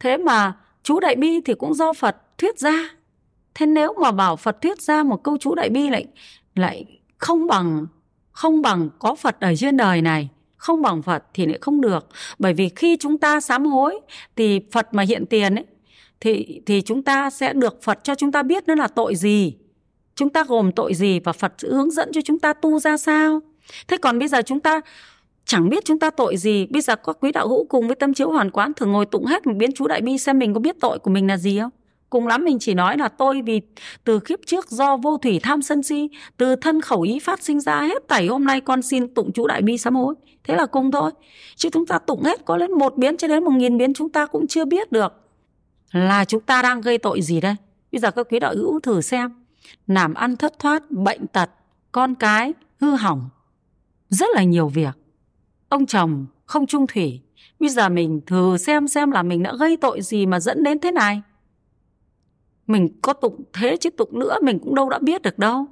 Thế 0.00 0.16
mà 0.16 0.52
chú 0.82 1.00
Đại 1.00 1.16
Bi 1.16 1.40
thì 1.44 1.54
cũng 1.54 1.74
do 1.74 1.92
Phật 1.92 2.16
thuyết 2.38 2.58
ra. 2.58 2.90
Thế 3.54 3.66
nếu 3.66 3.94
mà 4.02 4.12
bảo 4.12 4.36
Phật 4.36 4.60
thuyết 4.62 4.82
ra 4.82 5.02
một 5.02 5.22
câu 5.22 5.36
chú 5.38 5.54
Đại 5.54 5.68
Bi 5.68 5.90
lại 5.90 6.06
lại 6.54 7.00
không 7.18 7.46
bằng 7.46 7.86
không 8.32 8.62
bằng 8.62 8.88
có 8.98 9.14
Phật 9.14 9.40
ở 9.40 9.54
trên 9.56 9.76
đời 9.76 10.02
này 10.02 10.28
không 10.56 10.82
bằng 10.82 11.02
Phật 11.02 11.24
thì 11.34 11.46
lại 11.46 11.58
không 11.60 11.80
được 11.80 12.08
bởi 12.38 12.54
vì 12.54 12.68
khi 12.68 12.96
chúng 13.00 13.18
ta 13.18 13.40
sám 13.40 13.66
hối 13.66 14.00
thì 14.36 14.60
Phật 14.72 14.94
mà 14.94 15.02
hiện 15.02 15.26
tiền 15.26 15.54
ấy 15.54 15.64
thì 16.20 16.60
thì 16.66 16.80
chúng 16.80 17.02
ta 17.02 17.30
sẽ 17.30 17.52
được 17.52 17.82
Phật 17.82 18.04
cho 18.04 18.14
chúng 18.14 18.32
ta 18.32 18.42
biết 18.42 18.64
nó 18.66 18.74
là 18.74 18.88
tội 18.88 19.16
gì. 19.16 19.54
Chúng 20.14 20.28
ta 20.28 20.44
gồm 20.44 20.72
tội 20.72 20.94
gì 20.94 21.20
và 21.20 21.32
Phật 21.32 21.52
sẽ 21.58 21.68
hướng 21.68 21.90
dẫn 21.90 22.10
cho 22.12 22.20
chúng 22.24 22.38
ta 22.38 22.52
tu 22.52 22.78
ra 22.78 22.96
sao? 22.96 23.40
Thế 23.88 23.96
còn 23.96 24.18
bây 24.18 24.28
giờ 24.28 24.42
chúng 24.42 24.60
ta 24.60 24.80
chẳng 25.44 25.68
biết 25.68 25.84
chúng 25.84 25.98
ta 25.98 26.10
tội 26.10 26.36
gì. 26.36 26.66
Bây 26.66 26.82
giờ 26.82 26.96
có 26.96 27.12
quý 27.12 27.32
đạo 27.32 27.48
hữu 27.48 27.64
cùng 27.64 27.86
với 27.86 27.96
tâm 27.96 28.14
chiếu 28.14 28.30
hoàn 28.30 28.50
quán 28.50 28.74
thử 28.74 28.86
ngồi 28.86 29.06
tụng 29.06 29.24
hết 29.24 29.46
một 29.46 29.52
biến 29.56 29.70
chú 29.74 29.86
đại 29.86 30.00
bi 30.00 30.18
xem 30.18 30.38
mình 30.38 30.54
có 30.54 30.60
biết 30.60 30.76
tội 30.80 30.98
của 30.98 31.10
mình 31.10 31.26
là 31.26 31.36
gì 31.36 31.58
không? 31.58 31.70
Cùng 32.10 32.26
lắm 32.26 32.44
mình 32.44 32.58
chỉ 32.58 32.74
nói 32.74 32.98
là 32.98 33.08
tôi 33.08 33.42
vì 33.42 33.60
từ 34.04 34.20
kiếp 34.20 34.38
trước 34.46 34.70
do 34.70 34.96
vô 34.96 35.16
thủy 35.16 35.40
tham 35.42 35.62
sân 35.62 35.82
si, 35.82 36.08
từ 36.36 36.56
thân 36.56 36.80
khẩu 36.80 37.02
ý 37.02 37.18
phát 37.18 37.42
sinh 37.42 37.60
ra 37.60 37.80
hết 37.80 38.08
tẩy 38.08 38.26
hôm 38.26 38.44
nay 38.44 38.60
con 38.60 38.82
xin 38.82 39.14
tụng 39.14 39.32
chú 39.32 39.46
đại 39.46 39.62
bi 39.62 39.78
sám 39.78 39.94
hối. 39.94 40.14
Thế 40.44 40.56
là 40.56 40.66
cùng 40.66 40.90
thôi. 40.90 41.10
Chứ 41.56 41.68
chúng 41.72 41.86
ta 41.86 41.98
tụng 41.98 42.22
hết 42.22 42.44
có 42.44 42.58
đến 42.58 42.72
một 42.72 42.96
biến 42.96 43.16
cho 43.16 43.28
đến 43.28 43.44
một 43.44 43.50
nghìn 43.50 43.78
biến 43.78 43.94
chúng 43.94 44.08
ta 44.08 44.26
cũng 44.26 44.46
chưa 44.46 44.64
biết 44.64 44.92
được 44.92 45.27
là 45.92 46.24
chúng 46.24 46.40
ta 46.40 46.62
đang 46.62 46.80
gây 46.80 46.98
tội 46.98 47.22
gì 47.22 47.40
đây? 47.40 47.56
Bây 47.92 47.98
giờ 47.98 48.10
các 48.10 48.26
quý 48.30 48.38
đạo 48.38 48.54
hữu 48.56 48.80
thử 48.80 49.00
xem. 49.00 49.44
Làm 49.86 50.14
ăn 50.14 50.36
thất 50.36 50.58
thoát, 50.58 50.90
bệnh 50.90 51.26
tật, 51.26 51.50
con 51.92 52.14
cái, 52.14 52.52
hư 52.80 52.90
hỏng. 52.90 53.28
Rất 54.08 54.28
là 54.34 54.42
nhiều 54.42 54.68
việc. 54.68 54.94
Ông 55.68 55.86
chồng 55.86 56.26
không 56.46 56.66
trung 56.66 56.86
thủy. 56.86 57.20
Bây 57.60 57.68
giờ 57.68 57.88
mình 57.88 58.20
thử 58.26 58.56
xem 58.56 58.88
xem 58.88 59.10
là 59.10 59.22
mình 59.22 59.42
đã 59.42 59.52
gây 59.58 59.76
tội 59.76 60.02
gì 60.02 60.26
mà 60.26 60.40
dẫn 60.40 60.62
đến 60.62 60.78
thế 60.78 60.90
này. 60.90 61.22
Mình 62.66 63.00
có 63.02 63.12
tụng 63.12 63.44
thế 63.52 63.76
chứ 63.76 63.90
tụng 63.90 64.18
nữa, 64.18 64.36
mình 64.42 64.58
cũng 64.58 64.74
đâu 64.74 64.90
đã 64.90 64.98
biết 64.98 65.22
được 65.22 65.38
đâu. 65.38 65.66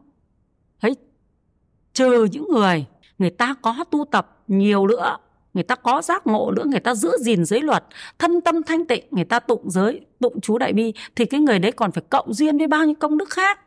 Thấy 0.80 0.96
trừ 1.92 2.24
những 2.24 2.48
người 2.52 2.86
người 3.18 3.30
ta 3.30 3.54
có 3.62 3.84
tu 3.90 4.04
tập 4.10 4.42
nhiều 4.48 4.86
nữa 4.86 5.16
người 5.56 5.62
ta 5.62 5.74
có 5.74 6.02
giác 6.02 6.26
ngộ 6.26 6.50
nữa, 6.50 6.64
người 6.66 6.80
ta 6.80 6.94
giữ 6.94 7.10
gìn 7.20 7.44
giới 7.44 7.60
luật, 7.60 7.84
thân 8.18 8.40
tâm 8.40 8.62
thanh 8.62 8.86
tịnh, 8.86 9.04
người 9.10 9.24
ta 9.24 9.38
tụng 9.38 9.70
giới, 9.70 10.00
tụng 10.20 10.40
chú 10.40 10.58
đại 10.58 10.72
bi, 10.72 10.92
thì 11.16 11.24
cái 11.24 11.40
người 11.40 11.58
đấy 11.58 11.72
còn 11.72 11.92
phải 11.92 12.02
cộng 12.10 12.32
duyên 12.32 12.58
với 12.58 12.66
bao 12.66 12.84
nhiêu 12.84 12.94
công 12.98 13.18
đức 13.18 13.30
khác? 13.30 13.60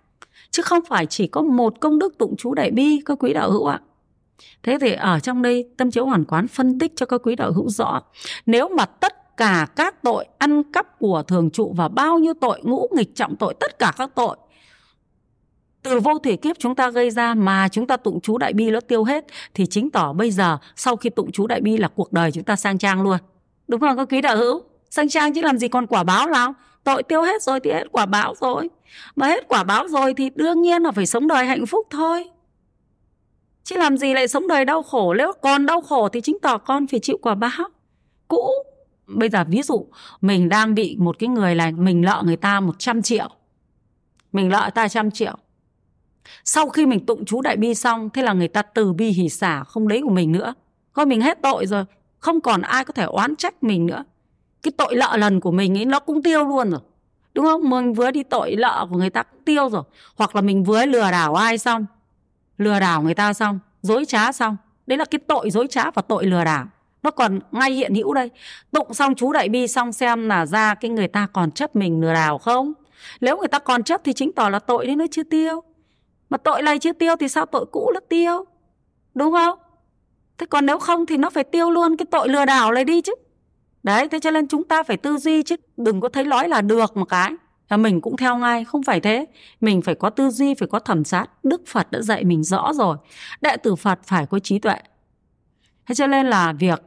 Chứ 0.51 0.63
không 0.63 0.79
phải 0.89 1.05
chỉ 1.05 1.27
có 1.27 1.41
một 1.41 1.79
công 1.79 1.99
đức 1.99 2.17
tụng 2.17 2.35
chú 2.37 2.53
đại 2.53 2.71
bi 2.71 3.01
các 3.05 3.17
quý 3.19 3.33
đạo 3.33 3.51
hữu 3.51 3.65
ạ. 3.65 3.81
Thế 4.63 4.77
thì 4.81 4.93
ở 4.93 5.19
trong 5.19 5.41
đây, 5.41 5.69
tâm 5.77 5.91
chiếu 5.91 6.05
hoàn 6.05 6.25
quán 6.25 6.47
phân 6.47 6.79
tích 6.79 6.93
cho 6.95 7.05
các 7.05 7.21
quý 7.23 7.35
đạo 7.35 7.51
hữu 7.51 7.69
rõ. 7.69 8.01
Nếu 8.45 8.69
mà 8.69 8.85
tất 8.85 9.37
cả 9.37 9.67
các 9.75 10.03
tội 10.03 10.25
ăn 10.37 10.63
cắp 10.63 10.99
của 10.99 11.23
thường 11.27 11.49
trụ 11.49 11.73
và 11.77 11.87
bao 11.87 12.19
nhiêu 12.19 12.33
tội 12.41 12.59
ngũ 12.63 12.87
nghịch 12.95 13.15
trọng 13.15 13.35
tội, 13.35 13.53
tất 13.59 13.79
cả 13.79 13.93
các 13.97 14.09
tội 14.15 14.37
từ 15.83 15.99
vô 15.99 16.19
thủy 16.19 16.37
kiếp 16.37 16.59
chúng 16.59 16.75
ta 16.75 16.89
gây 16.89 17.11
ra 17.11 17.33
mà 17.33 17.67
chúng 17.67 17.87
ta 17.87 17.97
tụng 17.97 18.21
chú 18.21 18.37
đại 18.37 18.53
bi 18.53 18.71
nó 18.71 18.79
tiêu 18.79 19.03
hết, 19.03 19.25
thì 19.53 19.65
chính 19.65 19.91
tỏ 19.91 20.13
bây 20.13 20.31
giờ, 20.31 20.57
sau 20.75 20.95
khi 20.95 21.09
tụng 21.09 21.31
chú 21.31 21.47
đại 21.47 21.61
bi 21.61 21.77
là 21.77 21.87
cuộc 21.87 22.13
đời 22.13 22.31
chúng 22.31 22.43
ta 22.43 22.55
sang 22.55 22.77
trang 22.77 23.01
luôn. 23.01 23.17
Đúng 23.67 23.79
không 23.81 23.97
các 23.97 24.07
quý 24.11 24.21
đạo 24.21 24.37
hữu? 24.37 24.61
Sang 24.89 25.09
trang 25.09 25.33
chứ 25.33 25.41
làm 25.41 25.57
gì 25.57 25.67
còn 25.67 25.87
quả 25.87 26.03
báo 26.03 26.27
nào? 26.27 26.53
Tội 26.83 27.03
tiêu 27.03 27.21
hết 27.21 27.43
rồi 27.43 27.59
thì 27.59 27.71
hết 27.71 27.83
quả 27.91 28.05
báo 28.05 28.33
rồi. 28.41 28.69
Mà 29.15 29.27
hết 29.27 29.47
quả 29.47 29.63
báo 29.63 29.87
rồi 29.87 30.13
thì 30.13 30.29
đương 30.35 30.61
nhiên 30.61 30.83
là 30.83 30.91
phải 30.91 31.05
sống 31.05 31.27
đời 31.27 31.45
hạnh 31.45 31.65
phúc 31.65 31.87
thôi. 31.89 32.29
Chứ 33.63 33.77
làm 33.77 33.97
gì 33.97 34.13
lại 34.13 34.27
sống 34.27 34.47
đời 34.47 34.65
đau 34.65 34.83
khổ? 34.83 35.13
Nếu 35.13 35.33
còn 35.41 35.65
đau 35.65 35.81
khổ 35.81 36.09
thì 36.09 36.21
chính 36.21 36.37
tỏ 36.41 36.57
con 36.57 36.87
phải 36.87 36.99
chịu 36.99 37.17
quả 37.21 37.35
báo. 37.35 37.69
Cũ, 38.27 38.49
bây 39.07 39.29
giờ 39.29 39.43
ví 39.47 39.61
dụ, 39.61 39.85
mình 40.21 40.49
đang 40.49 40.75
bị 40.75 40.95
một 40.99 41.19
cái 41.19 41.29
người 41.29 41.55
là 41.55 41.71
mình 41.77 42.01
nợ 42.01 42.23
người 42.25 42.37
ta 42.37 42.59
100 42.59 43.01
triệu. 43.01 43.29
Mình 44.31 44.49
nợ 44.49 44.69
ta 44.75 44.87
trăm 44.87 45.11
triệu 45.11 45.37
sau 46.45 46.69
khi 46.69 46.85
mình 46.85 47.05
tụng 47.05 47.25
chú 47.25 47.41
đại 47.41 47.57
bi 47.57 47.75
xong, 47.75 48.09
thế 48.09 48.21
là 48.21 48.33
người 48.33 48.47
ta 48.47 48.61
từ 48.61 48.93
bi 48.93 49.09
hỷ 49.09 49.29
xả, 49.29 49.63
không 49.63 49.87
lấy 49.87 50.01
của 50.01 50.09
mình 50.09 50.31
nữa. 50.31 50.53
Coi 50.93 51.05
mình 51.05 51.21
hết 51.21 51.37
tội 51.41 51.65
rồi, 51.65 51.85
không 52.19 52.41
còn 52.41 52.61
ai 52.61 52.85
có 52.85 52.93
thể 52.93 53.03
oán 53.03 53.35
trách 53.35 53.63
mình 53.63 53.85
nữa. 53.85 54.03
Cái 54.63 54.71
tội 54.77 54.95
lợ 54.95 55.17
lần 55.17 55.39
của 55.39 55.51
mình 55.51 55.77
ấy, 55.77 55.85
nó 55.85 55.99
cũng 55.99 56.23
tiêu 56.23 56.47
luôn 56.47 56.69
rồi. 56.69 56.79
Đúng 57.33 57.45
không? 57.45 57.69
Mình 57.69 57.93
vừa 57.93 58.11
đi 58.11 58.23
tội 58.23 58.55
lợ 58.55 58.87
của 58.89 58.97
người 58.97 59.09
ta 59.09 59.23
cũng 59.23 59.41
tiêu 59.45 59.69
rồi. 59.69 59.83
Hoặc 60.15 60.35
là 60.35 60.41
mình 60.41 60.63
vừa 60.63 60.85
lừa 60.85 61.11
đảo 61.11 61.35
ai 61.35 61.57
xong? 61.57 61.85
Lừa 62.57 62.79
đảo 62.79 63.01
người 63.01 63.13
ta 63.13 63.33
xong, 63.33 63.59
dối 63.81 64.05
trá 64.05 64.31
xong. 64.31 64.57
Đấy 64.87 64.97
là 64.97 65.05
cái 65.05 65.19
tội 65.27 65.49
dối 65.51 65.67
trá 65.69 65.91
và 65.91 66.01
tội 66.01 66.25
lừa 66.25 66.43
đảo. 66.43 66.65
Nó 67.03 67.11
còn 67.11 67.39
ngay 67.51 67.71
hiện 67.71 67.95
hữu 67.95 68.13
đây. 68.13 68.29
Tụng 68.71 68.93
xong 68.93 69.15
chú 69.15 69.33
đại 69.33 69.49
bi 69.49 69.67
xong 69.67 69.91
xem 69.91 70.29
là 70.29 70.45
ra 70.45 70.75
cái 70.75 70.91
người 70.91 71.07
ta 71.07 71.27
còn 71.33 71.51
chấp 71.51 71.75
mình 71.75 72.01
lừa 72.01 72.13
đảo 72.13 72.37
không? 72.37 72.73
Nếu 73.21 73.37
người 73.37 73.47
ta 73.47 73.59
còn 73.59 73.83
chấp 73.83 74.01
thì 74.03 74.13
chính 74.13 74.31
tỏ 74.31 74.49
là 74.49 74.59
tội 74.59 74.85
đấy, 74.85 74.95
nó 74.95 75.05
chưa 75.11 75.23
tiêu 75.23 75.63
mà 76.29 76.37
tội 76.37 76.61
này 76.61 76.79
chưa 76.79 76.93
tiêu 76.93 77.15
thì 77.19 77.27
sao 77.27 77.45
tội 77.45 77.65
cũ 77.71 77.91
nó 77.93 77.99
tiêu? 78.09 78.45
Đúng 79.15 79.31
không? 79.31 79.59
Thế 80.37 80.45
còn 80.45 80.65
nếu 80.65 80.79
không 80.79 81.05
thì 81.05 81.17
nó 81.17 81.29
phải 81.29 81.43
tiêu 81.43 81.71
luôn 81.71 81.97
cái 81.97 82.05
tội 82.11 82.29
lừa 82.29 82.45
đảo 82.45 82.71
này 82.71 82.85
đi 82.85 83.01
chứ. 83.01 83.13
Đấy 83.83 84.07
thế 84.09 84.19
cho 84.19 84.31
nên 84.31 84.47
chúng 84.47 84.63
ta 84.63 84.83
phải 84.83 84.97
tư 84.97 85.17
duy 85.17 85.43
chứ. 85.43 85.55
Đừng 85.77 86.01
có 86.01 86.09
thấy 86.09 86.23
nói 86.23 86.49
là 86.49 86.61
được 86.61 86.97
một 86.97 87.05
cái. 87.05 87.31
Là 87.69 87.77
mình 87.77 88.01
cũng 88.01 88.17
theo 88.17 88.37
ngay 88.37 88.65
không 88.65 88.83
phải 88.83 88.99
thế. 88.99 89.25
Mình 89.61 89.81
phải 89.81 89.95
có 89.95 90.09
tư 90.09 90.29
duy 90.29 90.53
phải 90.53 90.67
có 90.67 90.79
thẩm 90.79 91.03
sát. 91.03 91.25
Đức 91.43 91.61
phật 91.67 91.91
đã 91.91 92.01
dạy 92.01 92.23
mình 92.23 92.43
rõ 92.43 92.73
rồi. 92.73 92.97
Đệ 93.41 93.57
tử 93.57 93.75
phật 93.75 93.99
phải 94.03 94.25
có 94.25 94.39
trí 94.39 94.59
tuệ. 94.59 94.75
Thế 95.85 95.95
cho 95.95 96.07
nên 96.07 96.27
là 96.27 96.53
việc 96.53 96.81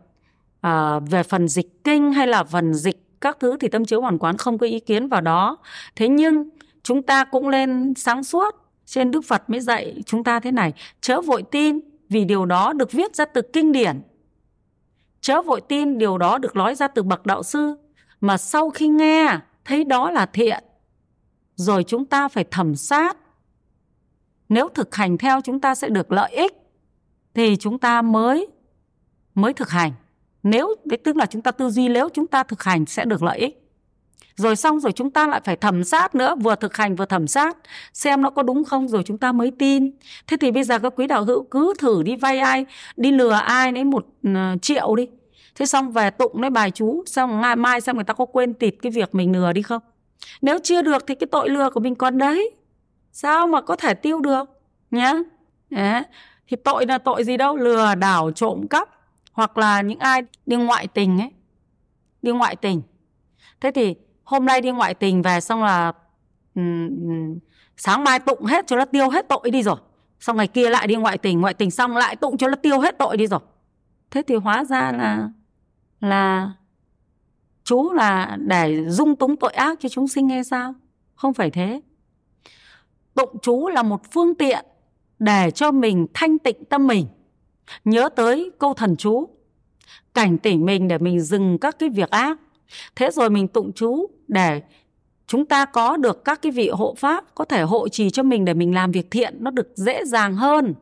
à, 0.60 0.98
về 0.98 1.22
phần 1.22 1.48
dịch 1.48 1.84
kinh 1.84 2.12
hay 2.12 2.26
là 2.26 2.44
phần 2.44 2.74
dịch 2.74 3.20
các 3.20 3.36
thứ 3.40 3.56
thì 3.60 3.68
tâm 3.68 3.84
chiếu 3.84 4.00
hoàn 4.00 4.18
quán 4.18 4.36
không 4.36 4.58
có 4.58 4.66
ý 4.66 4.80
kiến 4.80 5.08
vào 5.08 5.20
đó. 5.20 5.56
Thế 5.96 6.08
nhưng 6.08 6.48
chúng 6.82 7.02
ta 7.02 7.24
cũng 7.24 7.48
lên 7.48 7.94
sáng 7.96 8.24
suốt 8.24 8.61
trên 8.84 9.10
đức 9.10 9.20
phật 9.24 9.50
mới 9.50 9.60
dạy 9.60 10.02
chúng 10.06 10.24
ta 10.24 10.40
thế 10.40 10.52
này, 10.52 10.72
chớ 11.00 11.20
vội 11.20 11.42
tin 11.50 11.80
vì 12.08 12.24
điều 12.24 12.46
đó 12.46 12.72
được 12.72 12.92
viết 12.92 13.16
ra 13.16 13.24
từ 13.24 13.42
kinh 13.52 13.72
điển. 13.72 14.02
Chớ 15.20 15.42
vội 15.42 15.60
tin 15.60 15.98
điều 15.98 16.18
đó 16.18 16.38
được 16.38 16.56
nói 16.56 16.74
ra 16.74 16.88
từ 16.88 17.02
bậc 17.02 17.26
đạo 17.26 17.42
sư, 17.42 17.76
mà 18.20 18.36
sau 18.36 18.70
khi 18.70 18.88
nghe, 18.88 19.38
thấy 19.64 19.84
đó 19.84 20.10
là 20.10 20.26
thiện, 20.26 20.64
rồi 21.56 21.84
chúng 21.84 22.04
ta 22.04 22.28
phải 22.28 22.44
thẩm 22.50 22.76
sát. 22.76 23.16
Nếu 24.48 24.68
thực 24.68 24.94
hành 24.94 25.18
theo 25.18 25.40
chúng 25.40 25.60
ta 25.60 25.74
sẽ 25.74 25.88
được 25.88 26.12
lợi 26.12 26.32
ích, 26.32 26.52
thì 27.34 27.56
chúng 27.56 27.78
ta 27.78 28.02
mới 28.02 28.48
mới 29.34 29.52
thực 29.52 29.70
hành. 29.70 29.92
Nếu, 30.42 30.74
tức 31.04 31.16
là 31.16 31.26
chúng 31.26 31.42
ta 31.42 31.50
tư 31.50 31.70
duy, 31.70 31.88
nếu 31.88 32.08
chúng 32.08 32.26
ta 32.26 32.42
thực 32.42 32.62
hành 32.62 32.86
sẽ 32.86 33.04
được 33.04 33.22
lợi 33.22 33.38
ích 33.38 33.61
rồi 34.36 34.56
xong 34.56 34.80
rồi 34.80 34.92
chúng 34.92 35.10
ta 35.10 35.26
lại 35.26 35.40
phải 35.44 35.56
thẩm 35.56 35.84
sát 35.84 36.14
nữa, 36.14 36.34
vừa 36.40 36.54
thực 36.54 36.76
hành 36.76 36.96
vừa 36.96 37.04
thẩm 37.04 37.26
sát, 37.26 37.56
xem 37.92 38.22
nó 38.22 38.30
có 38.30 38.42
đúng 38.42 38.64
không, 38.64 38.88
rồi 38.88 39.02
chúng 39.06 39.18
ta 39.18 39.32
mới 39.32 39.52
tin. 39.58 39.90
Thế 40.26 40.36
thì 40.40 40.50
bây 40.50 40.64
giờ 40.64 40.78
các 40.78 40.92
quý 40.96 41.06
đạo 41.06 41.24
hữu 41.24 41.44
cứ 41.44 41.74
thử 41.78 42.02
đi 42.02 42.16
vay 42.16 42.38
ai, 42.38 42.66
đi 42.96 43.12
lừa 43.12 43.32
ai 43.32 43.72
lấy 43.72 43.84
một 43.84 44.06
ừ, 44.22 44.30
triệu 44.62 44.94
đi. 44.96 45.08
Thế 45.54 45.66
xong 45.66 45.92
về 45.92 46.10
tụng 46.10 46.40
lấy 46.40 46.50
bài 46.50 46.70
chú, 46.70 47.02
xong 47.06 47.40
ngày 47.40 47.56
mai 47.56 47.80
xem 47.80 47.96
người 47.96 48.04
ta 48.04 48.14
có 48.14 48.24
quên 48.24 48.54
tịt 48.54 48.74
cái 48.82 48.92
việc 48.92 49.14
mình 49.14 49.32
lừa 49.32 49.52
đi 49.52 49.62
không. 49.62 49.82
Nếu 50.42 50.58
chưa 50.62 50.82
được 50.82 51.06
thì 51.06 51.14
cái 51.14 51.26
tội 51.26 51.48
lừa 51.48 51.70
của 51.70 51.80
mình 51.80 51.94
còn 51.94 52.18
đấy. 52.18 52.50
Sao 53.12 53.46
mà 53.46 53.60
có 53.60 53.76
thể 53.76 53.94
tiêu 53.94 54.20
được, 54.20 54.44
nhá? 54.90 55.14
Đấy. 55.70 56.02
thì 56.48 56.56
tội 56.56 56.86
là 56.86 56.98
tội 56.98 57.24
gì 57.24 57.36
đâu, 57.36 57.56
lừa, 57.56 57.94
đảo, 57.94 58.30
trộm 58.30 58.68
cắp, 58.68 58.88
hoặc 59.32 59.58
là 59.58 59.80
những 59.80 59.98
ai 59.98 60.22
đi 60.46 60.56
ngoại 60.56 60.86
tình 60.86 61.18
ấy. 61.18 61.30
Đi 62.22 62.32
ngoại 62.32 62.56
tình. 62.56 62.82
Thế 63.60 63.70
thì 63.70 63.94
hôm 64.32 64.44
nay 64.44 64.60
đi 64.60 64.70
ngoại 64.70 64.94
tình 64.94 65.22
về 65.22 65.40
xong 65.40 65.62
là 65.62 65.92
um, 66.54 67.38
sáng 67.76 68.04
mai 68.04 68.18
tụng 68.18 68.44
hết 68.44 68.66
cho 68.66 68.76
nó 68.76 68.84
tiêu 68.84 69.10
hết 69.10 69.28
tội 69.28 69.50
đi 69.50 69.62
rồi. 69.62 69.76
Xong 70.20 70.36
ngày 70.36 70.48
kia 70.48 70.70
lại 70.70 70.86
đi 70.86 70.94
ngoại 70.94 71.18
tình 71.18 71.40
ngoại 71.40 71.54
tình 71.54 71.70
xong 71.70 71.96
lại 71.96 72.16
tụng 72.16 72.38
cho 72.38 72.48
nó 72.48 72.54
tiêu 72.54 72.80
hết 72.80 72.98
tội 72.98 73.16
đi 73.16 73.26
rồi. 73.26 73.40
Thế 74.10 74.22
thì 74.26 74.34
hóa 74.34 74.64
ra 74.64 74.92
là 74.92 75.28
là 76.00 76.52
chú 77.64 77.92
là 77.92 78.36
để 78.40 78.84
dung 78.88 79.16
túng 79.16 79.36
tội 79.36 79.52
ác 79.52 79.78
cho 79.80 79.88
chúng 79.88 80.08
sinh 80.08 80.28
hay 80.28 80.44
sao? 80.44 80.74
Không 81.14 81.34
phải 81.34 81.50
thế. 81.50 81.80
Tụng 83.14 83.36
chú 83.42 83.68
là 83.68 83.82
một 83.82 84.00
phương 84.12 84.34
tiện 84.34 84.64
để 85.18 85.50
cho 85.50 85.72
mình 85.72 86.06
thanh 86.14 86.38
tịnh 86.38 86.64
tâm 86.64 86.86
mình. 86.86 87.06
Nhớ 87.84 88.08
tới 88.08 88.50
câu 88.58 88.74
thần 88.74 88.96
chú 88.96 89.28
cảnh 90.14 90.38
tỉnh 90.38 90.66
mình 90.66 90.88
để 90.88 90.98
mình 90.98 91.20
dừng 91.20 91.58
các 91.58 91.78
cái 91.78 91.88
việc 91.88 92.10
ác. 92.10 92.38
Thế 92.96 93.10
rồi 93.10 93.30
mình 93.30 93.48
tụng 93.48 93.72
chú 93.72 94.10
để 94.32 94.62
chúng 95.26 95.44
ta 95.44 95.64
có 95.64 95.96
được 95.96 96.24
các 96.24 96.42
cái 96.42 96.52
vị 96.52 96.68
hộ 96.68 96.94
pháp 96.98 97.34
có 97.34 97.44
thể 97.44 97.62
hộ 97.62 97.88
trì 97.88 98.10
cho 98.10 98.22
mình 98.22 98.44
để 98.44 98.54
mình 98.54 98.74
làm 98.74 98.90
việc 98.90 99.10
thiện, 99.10 99.36
nó 99.40 99.50
được 99.50 99.68
dễ 99.74 100.04
dàng 100.04 100.34
hơn, 100.34 100.74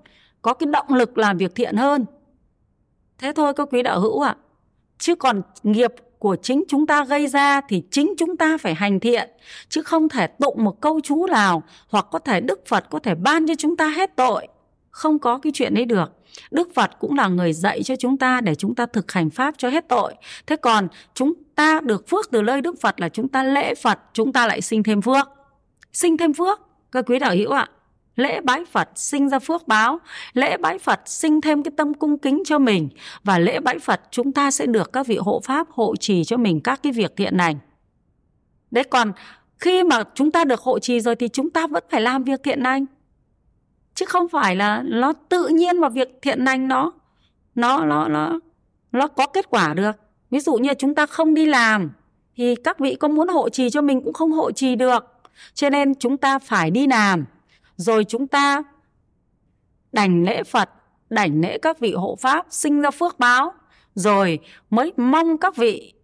có 0.42 0.54
cái 0.54 0.66
động 0.66 0.88
lực 0.88 1.18
làm 1.18 1.36
việc 1.36 1.54
thiện 1.54 1.76
hơn 1.76 2.04
thế 3.20 3.32
thôi 3.36 3.54
các 3.54 3.68
quý 3.72 3.82
đạo 3.82 4.00
hữu 4.00 4.20
ạ 4.20 4.28
à. 4.28 4.40
chứ 4.98 5.14
còn 5.14 5.42
nghiệp 5.62 5.94
của 6.18 6.36
chính 6.42 6.64
chúng 6.68 6.86
ta 6.86 7.04
gây 7.04 7.26
ra 7.26 7.60
thì 7.68 7.82
chính 7.90 8.14
chúng 8.18 8.36
ta 8.36 8.58
phải 8.58 8.74
hành 8.74 9.00
thiện, 9.00 9.30
chứ 9.68 9.82
không 9.82 10.08
thể 10.08 10.26
tụng 10.26 10.64
một 10.64 10.80
câu 10.80 11.00
chú 11.00 11.26
nào 11.26 11.62
hoặc 11.88 12.06
có 12.10 12.18
thể 12.18 12.40
đức 12.40 12.66
phật 12.66 12.84
có 12.90 12.98
thể 12.98 13.14
ban 13.14 13.46
cho 13.46 13.54
chúng 13.58 13.76
ta 13.76 13.88
hết 13.88 14.16
tội 14.16 14.46
không 14.90 15.18
có 15.18 15.38
cái 15.38 15.52
chuyện 15.54 15.74
đấy 15.74 15.84
được. 15.84 16.12
Đức 16.50 16.68
phật 16.74 16.90
cũng 16.98 17.16
là 17.16 17.28
người 17.28 17.52
dạy 17.52 17.82
cho 17.82 17.96
chúng 17.96 18.16
ta 18.16 18.40
để 18.40 18.54
chúng 18.54 18.74
ta 18.74 18.86
thực 18.86 19.12
hành 19.12 19.30
pháp 19.30 19.54
cho 19.58 19.68
hết 19.68 19.88
tội. 19.88 20.14
Thế 20.46 20.56
còn 20.56 20.88
chúng 21.14 21.32
ta 21.54 21.80
được 21.80 22.08
phước 22.08 22.30
từ 22.30 22.42
nơi 22.42 22.60
đức 22.60 22.80
phật 22.80 23.00
là 23.00 23.08
chúng 23.08 23.28
ta 23.28 23.42
lễ 23.42 23.74
phật 23.74 23.98
chúng 24.12 24.32
ta 24.32 24.46
lại 24.46 24.60
sinh 24.60 24.82
thêm 24.82 25.02
phước. 25.02 25.28
Sinh 25.92 26.16
thêm 26.16 26.32
phước 26.32 26.60
các 26.92 27.04
quý 27.06 27.18
đạo 27.18 27.34
hữu 27.34 27.50
ạ. 27.50 27.68
Lễ 28.16 28.40
bái 28.40 28.64
Phật 28.64 28.88
sinh 28.94 29.28
ra 29.28 29.38
phước 29.38 29.68
báo, 29.68 29.98
lễ 30.32 30.56
bái 30.56 30.78
Phật 30.78 31.00
sinh 31.06 31.40
thêm 31.40 31.62
cái 31.62 31.72
tâm 31.76 31.94
cung 31.94 32.18
kính 32.18 32.42
cho 32.46 32.58
mình. 32.58 32.88
Và 33.24 33.38
lễ 33.38 33.60
bái 33.60 33.78
Phật 33.78 34.00
chúng 34.10 34.32
ta 34.32 34.50
sẽ 34.50 34.66
được 34.66 34.92
các 34.92 35.06
vị 35.06 35.16
hộ 35.16 35.40
pháp 35.44 35.70
hộ 35.70 35.96
trì 35.96 36.24
cho 36.24 36.36
mình 36.36 36.60
các 36.60 36.82
cái 36.82 36.92
việc 36.92 37.16
thiện 37.16 37.36
lành. 37.36 37.58
Đấy 38.70 38.84
còn 38.84 39.12
khi 39.58 39.84
mà 39.84 40.02
chúng 40.14 40.30
ta 40.30 40.44
được 40.44 40.60
hộ 40.60 40.78
trì 40.78 41.00
rồi 41.00 41.16
thì 41.16 41.28
chúng 41.28 41.50
ta 41.50 41.66
vẫn 41.66 41.84
phải 41.90 42.00
làm 42.00 42.24
việc 42.24 42.40
thiện 42.42 42.60
lành. 42.60 42.86
Chứ 44.00 44.06
không 44.06 44.28
phải 44.28 44.56
là 44.56 44.82
nó 44.86 45.12
tự 45.12 45.48
nhiên 45.48 45.80
mà 45.80 45.88
việc 45.88 46.18
thiện 46.22 46.44
lành 46.44 46.68
nó 46.68 46.92
nó 47.54 47.84
nó 47.84 48.08
nó 48.08 48.40
nó 48.92 49.06
có 49.06 49.26
kết 49.26 49.50
quả 49.50 49.74
được. 49.74 49.90
Ví 50.30 50.40
dụ 50.40 50.54
như 50.56 50.74
chúng 50.78 50.94
ta 50.94 51.06
không 51.06 51.34
đi 51.34 51.46
làm 51.46 51.90
thì 52.36 52.54
các 52.64 52.78
vị 52.78 52.94
có 52.94 53.08
muốn 53.08 53.28
hộ 53.28 53.48
trì 53.48 53.70
cho 53.70 53.80
mình 53.80 54.00
cũng 54.04 54.12
không 54.12 54.32
hộ 54.32 54.52
trì 54.52 54.76
được. 54.76 55.04
Cho 55.54 55.70
nên 55.70 55.94
chúng 55.94 56.16
ta 56.16 56.38
phải 56.38 56.70
đi 56.70 56.86
làm 56.86 57.24
rồi 57.76 58.04
chúng 58.04 58.26
ta 58.26 58.62
đảnh 59.92 60.24
lễ 60.24 60.42
Phật, 60.42 60.70
đảnh 61.10 61.40
lễ 61.40 61.58
các 61.58 61.78
vị 61.78 61.92
hộ 61.92 62.16
pháp 62.20 62.46
sinh 62.50 62.80
ra 62.80 62.90
phước 62.90 63.18
báo, 63.18 63.52
rồi 63.94 64.38
mới 64.70 64.92
mong 64.96 65.38
các 65.38 65.56
vị 65.56 65.94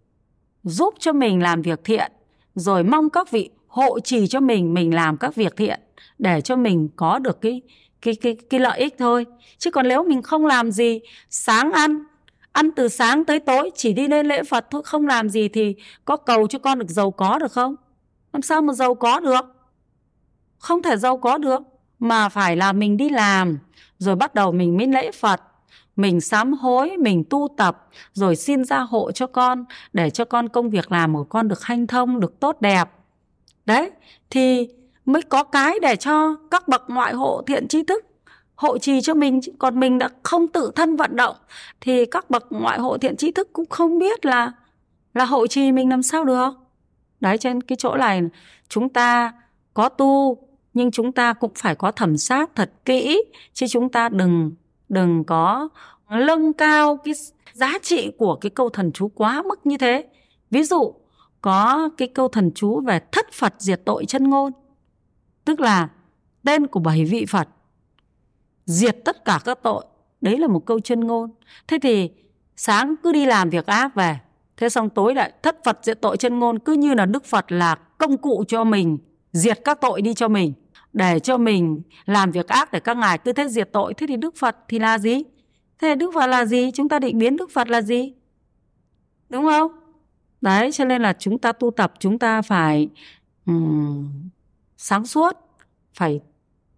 giúp 0.62 0.94
cho 0.98 1.12
mình 1.12 1.42
làm 1.42 1.62
việc 1.62 1.80
thiện, 1.84 2.12
rồi 2.54 2.84
mong 2.84 3.10
các 3.10 3.30
vị 3.30 3.50
hộ 3.66 4.00
trì 4.00 4.26
cho 4.26 4.40
mình 4.40 4.74
mình 4.74 4.94
làm 4.94 5.16
các 5.16 5.34
việc 5.34 5.56
thiện 5.56 5.80
để 6.18 6.40
cho 6.40 6.56
mình 6.56 6.88
có 6.96 7.18
được 7.18 7.40
cái 7.40 7.62
cái 8.02 8.14
cái 8.14 8.36
cái 8.50 8.60
lợi 8.60 8.78
ích 8.78 8.94
thôi. 8.98 9.26
Chứ 9.58 9.70
còn 9.70 9.88
nếu 9.88 10.04
mình 10.04 10.22
không 10.22 10.46
làm 10.46 10.70
gì, 10.72 11.00
sáng 11.30 11.72
ăn, 11.72 12.04
ăn 12.52 12.70
từ 12.76 12.88
sáng 12.88 13.24
tới 13.24 13.40
tối 13.40 13.70
chỉ 13.74 13.92
đi 13.92 14.08
lên 14.08 14.26
lễ 14.26 14.42
Phật 14.42 14.66
thôi 14.70 14.82
không 14.84 15.06
làm 15.06 15.28
gì 15.28 15.48
thì 15.48 15.74
có 16.04 16.16
cầu 16.16 16.46
cho 16.46 16.58
con 16.58 16.78
được 16.78 16.88
giàu 16.88 17.10
có 17.10 17.38
được 17.38 17.52
không? 17.52 17.76
Làm 18.32 18.42
sao 18.42 18.62
mà 18.62 18.72
giàu 18.72 18.94
có 18.94 19.20
được? 19.20 19.56
không 20.58 20.82
thể 20.82 20.96
giàu 20.96 21.16
có 21.16 21.38
được 21.38 21.62
mà 21.98 22.28
phải 22.28 22.56
là 22.56 22.72
mình 22.72 22.96
đi 22.96 23.08
làm 23.08 23.58
rồi 23.98 24.16
bắt 24.16 24.34
đầu 24.34 24.52
mình 24.52 24.76
mới 24.76 24.86
lễ 24.86 25.12
Phật 25.12 25.40
mình 25.96 26.20
sám 26.20 26.52
hối 26.52 26.96
mình 26.96 27.24
tu 27.30 27.48
tập 27.56 27.88
rồi 28.12 28.36
xin 28.36 28.64
gia 28.64 28.78
hộ 28.78 29.12
cho 29.12 29.26
con 29.26 29.64
để 29.92 30.10
cho 30.10 30.24
con 30.24 30.48
công 30.48 30.70
việc 30.70 30.92
làm 30.92 31.14
của 31.14 31.24
con 31.24 31.48
được 31.48 31.62
hanh 31.62 31.86
thông 31.86 32.20
được 32.20 32.40
tốt 32.40 32.60
đẹp 32.60 32.88
đấy 33.66 33.90
thì 34.30 34.68
mới 35.06 35.22
có 35.22 35.44
cái 35.44 35.78
để 35.82 35.96
cho 35.96 36.36
các 36.50 36.68
bậc 36.68 36.82
ngoại 36.88 37.14
hộ 37.14 37.42
thiện 37.46 37.68
tri 37.68 37.82
thức, 37.82 38.04
hộ 38.54 38.78
trì 38.78 39.00
cho 39.00 39.14
mình. 39.14 39.40
Còn 39.58 39.80
mình 39.80 39.98
đã 39.98 40.08
không 40.22 40.48
tự 40.48 40.70
thân 40.74 40.96
vận 40.96 41.16
động, 41.16 41.36
thì 41.80 42.04
các 42.06 42.30
bậc 42.30 42.46
ngoại 42.50 42.78
hộ 42.78 42.98
thiện 42.98 43.16
tri 43.16 43.30
thức 43.30 43.52
cũng 43.52 43.66
không 43.66 43.98
biết 43.98 44.26
là 44.26 44.52
là 45.14 45.24
hộ 45.24 45.46
trì 45.46 45.72
mình 45.72 45.90
làm 45.90 46.02
sao 46.02 46.24
được. 46.24 46.50
Đấy, 47.20 47.38
trên 47.38 47.60
cái 47.60 47.76
chỗ 47.76 47.94
này, 47.96 48.22
chúng 48.68 48.88
ta 48.88 49.32
có 49.74 49.88
tu, 49.88 50.38
nhưng 50.74 50.90
chúng 50.90 51.12
ta 51.12 51.32
cũng 51.32 51.50
phải 51.54 51.74
có 51.74 51.90
thẩm 51.90 52.16
sát 52.16 52.50
thật 52.54 52.70
kỹ, 52.84 53.24
chứ 53.52 53.66
chúng 53.66 53.88
ta 53.88 54.08
đừng 54.08 54.52
đừng 54.88 55.24
có 55.24 55.68
lâng 56.10 56.52
cao 56.52 56.96
cái 56.96 57.14
giá 57.52 57.72
trị 57.82 58.10
của 58.18 58.38
cái 58.40 58.50
câu 58.50 58.68
thần 58.68 58.92
chú 58.92 59.10
quá 59.14 59.42
mức 59.42 59.66
như 59.66 59.76
thế. 59.78 60.04
Ví 60.50 60.62
dụ, 60.62 60.94
có 61.40 61.88
cái 61.96 62.08
câu 62.08 62.28
thần 62.28 62.50
chú 62.54 62.80
về 62.80 63.00
thất 63.12 63.32
phật 63.32 63.54
diệt 63.58 63.80
tội 63.84 64.04
chân 64.04 64.30
ngôn 64.30 64.52
tức 65.46 65.60
là 65.60 65.88
tên 66.44 66.66
của 66.66 66.80
bảy 66.80 67.04
vị 67.04 67.26
phật 67.26 67.48
diệt 68.66 68.96
tất 69.04 69.24
cả 69.24 69.40
các 69.44 69.58
tội. 69.62 69.84
Đấy 70.20 70.38
là 70.38 70.48
một 70.48 70.66
câu 70.66 70.80
chân 70.80 71.00
ngôn. 71.00 71.30
Thế 71.68 71.78
thì 71.82 72.10
sáng 72.56 72.94
cứ 73.02 73.12
đi 73.12 73.26
làm 73.26 73.50
việc 73.50 73.66
ác 73.66 73.94
về 73.94 74.18
thế 74.56 74.68
xong 74.68 74.90
tối 74.90 75.14
lại 75.14 75.32
thất 75.42 75.64
phật 75.64 75.78
diệt 75.82 76.00
tội 76.00 76.16
chân 76.16 76.38
ngôn 76.38 76.58
cứ 76.58 76.72
như 76.72 76.94
là 76.94 77.06
đức 77.06 77.24
phật 77.24 77.52
là 77.52 77.74
công 77.74 78.16
cụ 78.16 78.44
cho 78.48 78.64
mình 78.64 78.98
diệt 79.32 79.60
các 79.64 79.80
tội 79.80 80.02
đi 80.02 80.14
cho 80.14 80.28
mình 80.28 80.52
để 80.92 81.18
cho 81.18 81.38
mình 81.38 81.82
làm 82.06 82.30
việc 82.30 82.48
ác 82.48 82.72
để 82.72 82.80
các 82.80 82.96
ngài 82.96 83.18
cứ 83.18 83.32
thế 83.32 83.48
diệt 83.48 83.68
tội. 83.72 83.94
Thế 83.94 84.06
thì 84.06 84.16
đức 84.16 84.36
phật 84.36 84.56
thì 84.68 84.78
là 84.78 84.98
gì? 84.98 85.22
Thế 85.78 85.94
đức 85.94 86.10
phật 86.14 86.26
là 86.26 86.44
gì? 86.44 86.70
Chúng 86.74 86.88
ta 86.88 86.98
định 86.98 87.18
biến 87.18 87.36
đức 87.36 87.50
phật 87.50 87.68
là 87.68 87.82
gì? 87.82 88.12
Đúng 89.28 89.44
không? 89.44 89.72
Đấy 90.40 90.72
cho 90.72 90.84
nên 90.84 91.02
là 91.02 91.12
chúng 91.18 91.38
ta 91.38 91.52
tu 91.52 91.70
tập 91.70 91.92
chúng 91.98 92.18
ta 92.18 92.42
phải 92.42 92.88
um, 93.46 94.28
sáng 94.76 95.06
suốt, 95.06 95.32
phải 95.94 96.20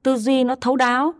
tư 0.03 0.17
duy 0.17 0.45
nó 0.45 0.55
thấu 0.55 0.77
đáo, 0.77 1.15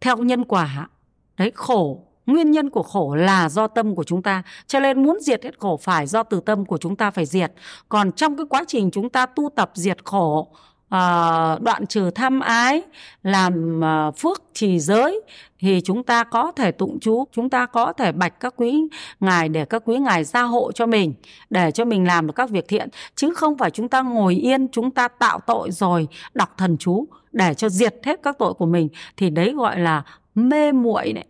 theo 0.00 0.16
nhân 0.16 0.44
quả. 0.44 0.88
Đấy, 1.36 1.52
khổ. 1.54 2.02
Nguyên 2.26 2.50
nhân 2.50 2.70
của 2.70 2.82
khổ 2.82 3.14
là 3.14 3.48
do 3.48 3.66
tâm 3.66 3.94
của 3.94 4.04
chúng 4.04 4.22
ta. 4.22 4.42
Cho 4.66 4.80
nên 4.80 5.02
muốn 5.02 5.18
diệt 5.20 5.44
hết 5.44 5.58
khổ 5.58 5.76
phải 5.82 6.06
do 6.06 6.22
từ 6.22 6.40
tâm 6.40 6.64
của 6.64 6.78
chúng 6.78 6.96
ta 6.96 7.10
phải 7.10 7.26
diệt. 7.26 7.52
Còn 7.88 8.12
trong 8.12 8.36
cái 8.36 8.46
quá 8.50 8.64
trình 8.68 8.90
chúng 8.90 9.10
ta 9.10 9.26
tu 9.26 9.48
tập 9.56 9.70
diệt 9.74 10.04
khổ 10.04 10.48
uh, 10.94 11.62
đoạn 11.62 11.86
trừ 11.88 12.10
tham 12.10 12.40
ái 12.40 12.82
làm 13.22 13.80
uh, 14.08 14.16
phước 14.18 14.42
trì 14.54 14.78
giới 14.78 15.20
thì 15.58 15.80
chúng 15.84 16.02
ta 16.02 16.24
có 16.24 16.52
thể 16.56 16.72
tụng 16.72 16.98
chú 17.00 17.24
chúng 17.32 17.50
ta 17.50 17.66
có 17.66 17.92
thể 17.92 18.12
bạch 18.12 18.40
các 18.40 18.54
quý 18.56 18.82
ngài 19.20 19.48
để 19.48 19.64
các 19.64 19.82
quý 19.84 19.98
ngài 19.98 20.24
gia 20.24 20.42
hộ 20.42 20.72
cho 20.72 20.86
mình 20.86 21.14
để 21.50 21.70
cho 21.70 21.84
mình 21.84 22.06
làm 22.06 22.26
được 22.26 22.32
các 22.36 22.50
việc 22.50 22.68
thiện. 22.68 22.88
Chứ 23.14 23.34
không 23.34 23.58
phải 23.58 23.70
chúng 23.70 23.88
ta 23.88 24.02
ngồi 24.02 24.34
yên 24.34 24.68
chúng 24.68 24.90
ta 24.90 25.08
tạo 25.08 25.40
tội 25.46 25.70
rồi 25.70 26.08
đọc 26.34 26.54
thần 26.56 26.76
chú 26.78 27.06
để 27.32 27.54
cho 27.54 27.68
diệt 27.68 27.94
hết 28.04 28.20
các 28.22 28.38
tội 28.38 28.54
của 28.54 28.66
mình. 28.66 28.88
Thì 29.16 29.30
đấy 29.30 29.52
gọi 29.52 29.78
là 29.80 30.02
mê 30.34 30.72
muội 30.72 31.12
đấy 31.12 31.24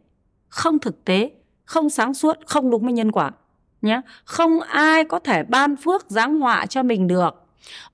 không 0.48 0.78
thực 0.78 1.04
tế 1.04 1.30
không 1.64 1.90
sáng 1.90 2.14
suốt 2.14 2.38
không 2.46 2.70
đúng 2.70 2.82
với 2.82 2.92
nhân 2.92 3.12
quả 3.12 3.30
nhé 3.82 4.00
không 4.24 4.60
ai 4.60 5.04
có 5.04 5.18
thể 5.18 5.42
ban 5.42 5.76
phước 5.76 6.10
giáng 6.10 6.40
họa 6.40 6.66
cho 6.66 6.82
mình 6.82 7.06
được. 7.06 7.30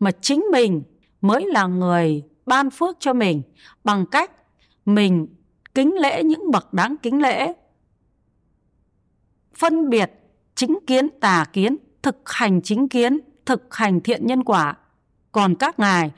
Mà 0.00 0.11
chính 0.11 0.45
mình 0.52 0.83
mới 1.23 1.47
là 1.47 1.67
người 1.67 2.23
ban 2.47 2.70
phước 2.70 2.97
cho 3.01 3.12
mình. 3.12 3.42
Bằng 3.85 4.07
cách 4.07 4.31
mình 4.85 5.27
kính 5.75 5.94
lễ 6.01 6.23
những 6.23 6.51
bậc 6.51 6.73
đáng 6.73 6.97
kính 7.03 7.23
lễ. 7.23 7.53
Phân 9.55 9.90
biệt 9.90 10.11
chính 10.55 10.79
kiến, 10.87 11.09
tà 11.20 11.44
kiến, 11.53 11.77
thực 12.03 12.16
hành 12.25 12.62
chính 12.62 12.88
kiến, 12.88 13.18
thực 13.47 13.75
hành 13.75 14.01
thiện 14.01 14.27
nhân 14.27 14.44
quả. 14.44 14.77
Còn 15.33 15.55
các 15.55 15.79
ngài, 15.79 16.11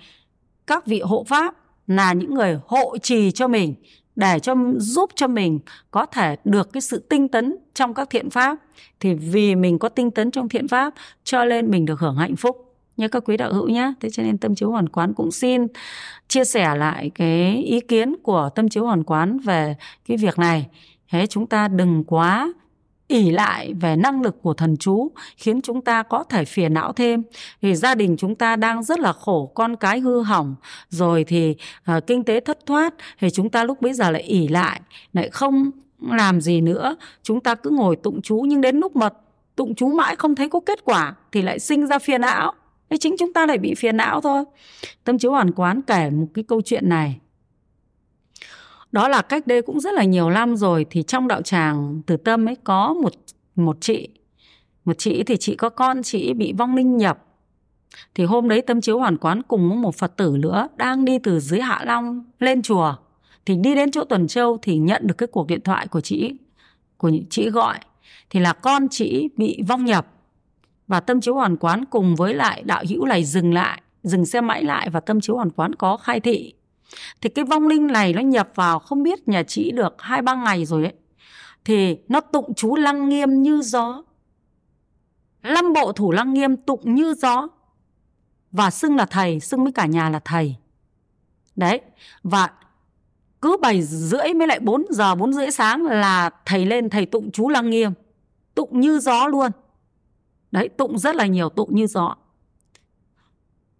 các 0.67 0.87
vị 0.87 1.01
hộ 1.01 1.25
pháp 1.29 1.55
là 1.87 2.13
những 2.13 2.35
người 2.35 2.59
hộ 2.67 2.99
trì 2.99 3.31
cho 3.31 3.49
mình, 3.49 3.75
để 4.17 4.39
cho, 4.39 4.55
giúp 4.77 5.11
cho 5.15 5.27
mình 5.27 5.61
có 5.91 6.07
thể 6.07 6.37
được 6.45 6.73
cái 6.73 6.81
sự 6.81 6.99
tinh 6.99 7.29
tấn 7.29 7.57
trong 7.75 7.95
các 7.95 8.11
thiện 8.11 8.31
pháp. 8.31 8.59
Thì 9.01 9.15
vì 9.15 9.55
mình 9.55 9.79
có 9.79 9.89
tinh 9.89 10.11
tấn 10.11 10.31
trong 10.31 10.49
thiện 10.49 10.69
pháp, 10.69 10.95
cho 11.25 11.45
nên 11.45 11.71
mình 11.71 11.87
được 11.87 12.01
hưởng 12.01 12.17
hạnh 12.17 12.37
phúc 12.37 12.74
nhớ 12.97 13.09
các 13.09 13.23
quý 13.27 13.37
đạo 13.37 13.53
hữu 13.53 13.69
nhé. 13.69 13.93
Thế 14.01 14.11
cho 14.11 14.23
nên 14.23 14.39
tâm 14.39 14.55
chiếu 14.55 14.71
hoàn 14.71 14.89
quán 14.89 15.13
cũng 15.15 15.31
xin 15.31 15.67
chia 16.29 16.45
sẻ 16.45 16.75
lại 16.77 17.11
cái 17.15 17.63
ý 17.63 17.81
kiến 17.81 18.15
của 18.23 18.51
tâm 18.55 18.69
chiếu 18.69 18.85
hoàn 18.85 19.05
quán 19.05 19.39
về 19.39 19.77
cái 20.09 20.17
việc 20.17 20.39
này. 20.39 20.67
Thế 21.11 21.27
chúng 21.27 21.47
ta 21.47 21.69
đừng 21.69 22.05
quá 22.05 22.53
ỉ 23.09 23.31
lại 23.31 23.75
về 23.81 23.97
năng 23.97 24.23
lực 24.23 24.43
của 24.43 24.55
thần 24.55 24.77
chú 24.77 25.11
khiến 25.37 25.61
chúng 25.63 25.85
ta 25.85 26.03
có 26.03 26.25
thể 26.25 26.45
phiền 26.45 26.75
não 26.75 26.93
thêm. 26.93 27.23
Thì 27.63 27.75
gia 27.75 27.95
đình 27.95 28.17
chúng 28.17 28.35
ta 28.35 28.57
đang 28.57 28.83
rất 28.83 29.01
là 29.01 29.13
khổ 29.13 29.53
con 29.55 29.77
cái 29.77 30.01
hư 30.01 30.23
hỏng 30.23 30.55
rồi 30.89 31.25
thì 31.25 31.57
uh, 31.97 32.07
kinh 32.07 32.25
tế 32.25 32.41
thất 32.41 32.67
thoát 32.67 32.95
thì 33.21 33.31
chúng 33.31 33.51
ta 33.51 33.65
lúc 33.65 33.81
bây 33.81 33.93
giờ 33.93 34.11
lại 34.11 34.23
ỉ 34.23 34.49
lại 34.49 34.81
lại 35.13 35.31
không 35.31 35.71
làm 36.01 36.41
gì 36.41 36.61
nữa. 36.61 36.97
Chúng 37.23 37.41
ta 37.41 37.55
cứ 37.55 37.71
ngồi 37.71 37.97
tụng 37.97 38.23
chú 38.23 38.45
nhưng 38.49 38.61
đến 38.61 38.77
lúc 38.77 38.97
mà 38.97 39.09
tụng 39.57 39.75
chú 39.75 39.89
mãi 39.89 40.17
không 40.17 40.35
thấy 40.35 40.49
có 40.49 40.61
kết 40.61 40.85
quả 40.85 41.15
thì 41.33 41.43
lại 41.43 41.59
sinh 41.59 41.87
ra 41.87 41.99
phiền 41.99 42.21
não 42.21 42.53
thế 42.91 42.97
chính 42.97 43.17
chúng 43.19 43.33
ta 43.33 43.47
lại 43.47 43.59
bị 43.59 43.75
phiền 43.75 43.97
não 43.97 44.21
thôi. 44.21 44.45
Tâm 45.05 45.19
chiếu 45.19 45.31
hoàn 45.31 45.53
quán 45.53 45.83
kể 45.83 46.11
một 46.11 46.27
cái 46.35 46.45
câu 46.49 46.61
chuyện 46.63 46.89
này. 46.89 47.19
Đó 48.93 49.09
là 49.09 49.23
cách 49.23 49.47
đây 49.47 49.63
cũng 49.63 49.81
rất 49.81 49.95
là 49.95 50.05
nhiều 50.05 50.31
năm 50.31 50.57
rồi 50.57 50.87
thì 50.91 51.03
trong 51.03 51.29
đạo 51.29 51.43
tràng 51.43 52.03
từ 52.07 52.17
tâm 52.17 52.49
ấy 52.49 52.57
có 52.65 52.95
một 52.95 53.13
một 53.57 53.77
chị. 53.81 54.09
Một 54.85 54.99
chị 54.99 55.23
thì 55.23 55.37
chị 55.37 55.55
có 55.55 55.69
con, 55.69 56.03
chị 56.03 56.35
bị 56.35 56.53
vong 56.53 56.75
linh 56.75 56.97
nhập. 56.97 57.25
Thì 58.15 58.25
hôm 58.25 58.49
đấy 58.49 58.63
tâm 58.63 58.81
chiếu 58.81 58.99
hoàn 58.99 59.17
quán 59.17 59.43
cùng 59.43 59.83
một 59.83 59.95
phật 59.95 60.17
tử 60.17 60.37
nữa 60.39 60.69
đang 60.77 61.05
đi 61.05 61.19
từ 61.19 61.41
dưới 61.41 61.61
hạ 61.61 61.83
long 61.87 62.25
lên 62.41 62.63
chùa. 62.63 62.95
Thì 63.47 63.57
đi 63.57 63.75
đến 63.75 63.91
chỗ 63.91 64.05
tuần 64.05 64.27
châu 64.27 64.59
thì 64.63 64.79
nhận 64.79 65.07
được 65.07 65.15
cái 65.19 65.27
cuộc 65.27 65.47
điện 65.47 65.61
thoại 65.61 65.87
của 65.87 66.01
chị 66.01 66.35
của 66.97 67.11
chị 67.31 67.51
gọi. 67.51 67.79
Thì 68.31 68.41
là 68.41 68.53
con 68.53 68.89
chị 68.91 69.29
bị 69.37 69.63
vong 69.69 69.85
nhập 69.85 70.07
và 70.87 71.01
tâm 71.01 71.21
chiếu 71.21 71.35
hoàn 71.35 71.57
quán 71.57 71.85
cùng 71.91 72.17
với 72.17 72.35
lại 72.35 72.63
đạo 72.63 72.85
hữu 72.89 73.07
này 73.07 73.25
dừng 73.25 73.55
lại, 73.55 73.83
dừng 74.03 74.27
xe 74.27 74.41
máy 74.41 74.63
lại 74.63 74.91
và 74.91 75.01
tâm 75.01 75.21
chiếu 75.21 75.37
hoàn 75.37 75.51
quán 75.51 75.75
có 75.75 75.97
khai 75.97 76.21
thị. 76.21 76.55
Thì 77.21 77.29
cái 77.29 77.45
vong 77.45 77.69
linh 77.69 77.87
này 77.87 78.13
nó 78.13 78.21
nhập 78.21 78.49
vào 78.55 78.79
không 78.79 79.03
biết 79.03 79.29
nhà 79.29 79.43
chị 79.43 79.71
được 79.71 79.95
hai 79.99 80.23
ba 80.23 80.35
ngày 80.35 80.65
rồi 80.65 80.83
đấy 80.83 80.93
thì 81.65 81.97
nó 82.09 82.21
tụng 82.21 82.55
chú 82.55 82.77
lăng 82.77 83.09
nghiêm 83.09 83.43
như 83.43 83.63
gió. 83.63 84.03
Năm 85.43 85.73
bộ 85.73 85.93
thủ 85.93 86.13
lăng 86.13 86.35
nghiêm 86.35 86.57
tụng 86.57 86.95
như 86.95 87.15
gió. 87.15 87.49
Và 88.53 88.71
xưng 88.71 88.97
là 88.97 89.07
thầy, 89.07 89.41
xưng 89.41 89.65
với 89.65 89.73
cả 89.73 89.87
nhà 89.87 90.11
là 90.11 90.21
thầy. 90.25 90.57
Đấy, 91.57 91.81
và 92.23 92.51
cứ 93.43 93.57
bảy 93.63 93.83
rưỡi 93.83 94.35
mới 94.35 94.47
lại 94.47 94.61
4 94.61 94.85
giờ 94.91 95.15
4 95.15 95.33
rưỡi 95.33 95.51
sáng 95.51 95.85
là 95.85 96.31
thầy 96.45 96.67
lên 96.67 96.91
thầy 96.91 97.07
tụng 97.07 97.31
chú 97.31 97.49
lăng 97.49 97.71
nghiêm. 97.71 97.93
Tụng 98.55 98.81
như 98.81 98.99
gió 98.99 99.27
luôn 99.27 99.51
đấy 100.55 100.69
tụng 100.69 100.99
rất 100.99 101.17
là 101.17 101.27
nhiều 101.27 101.49
tụng 101.49 101.75
như 101.75 101.87
gió. 101.87 102.15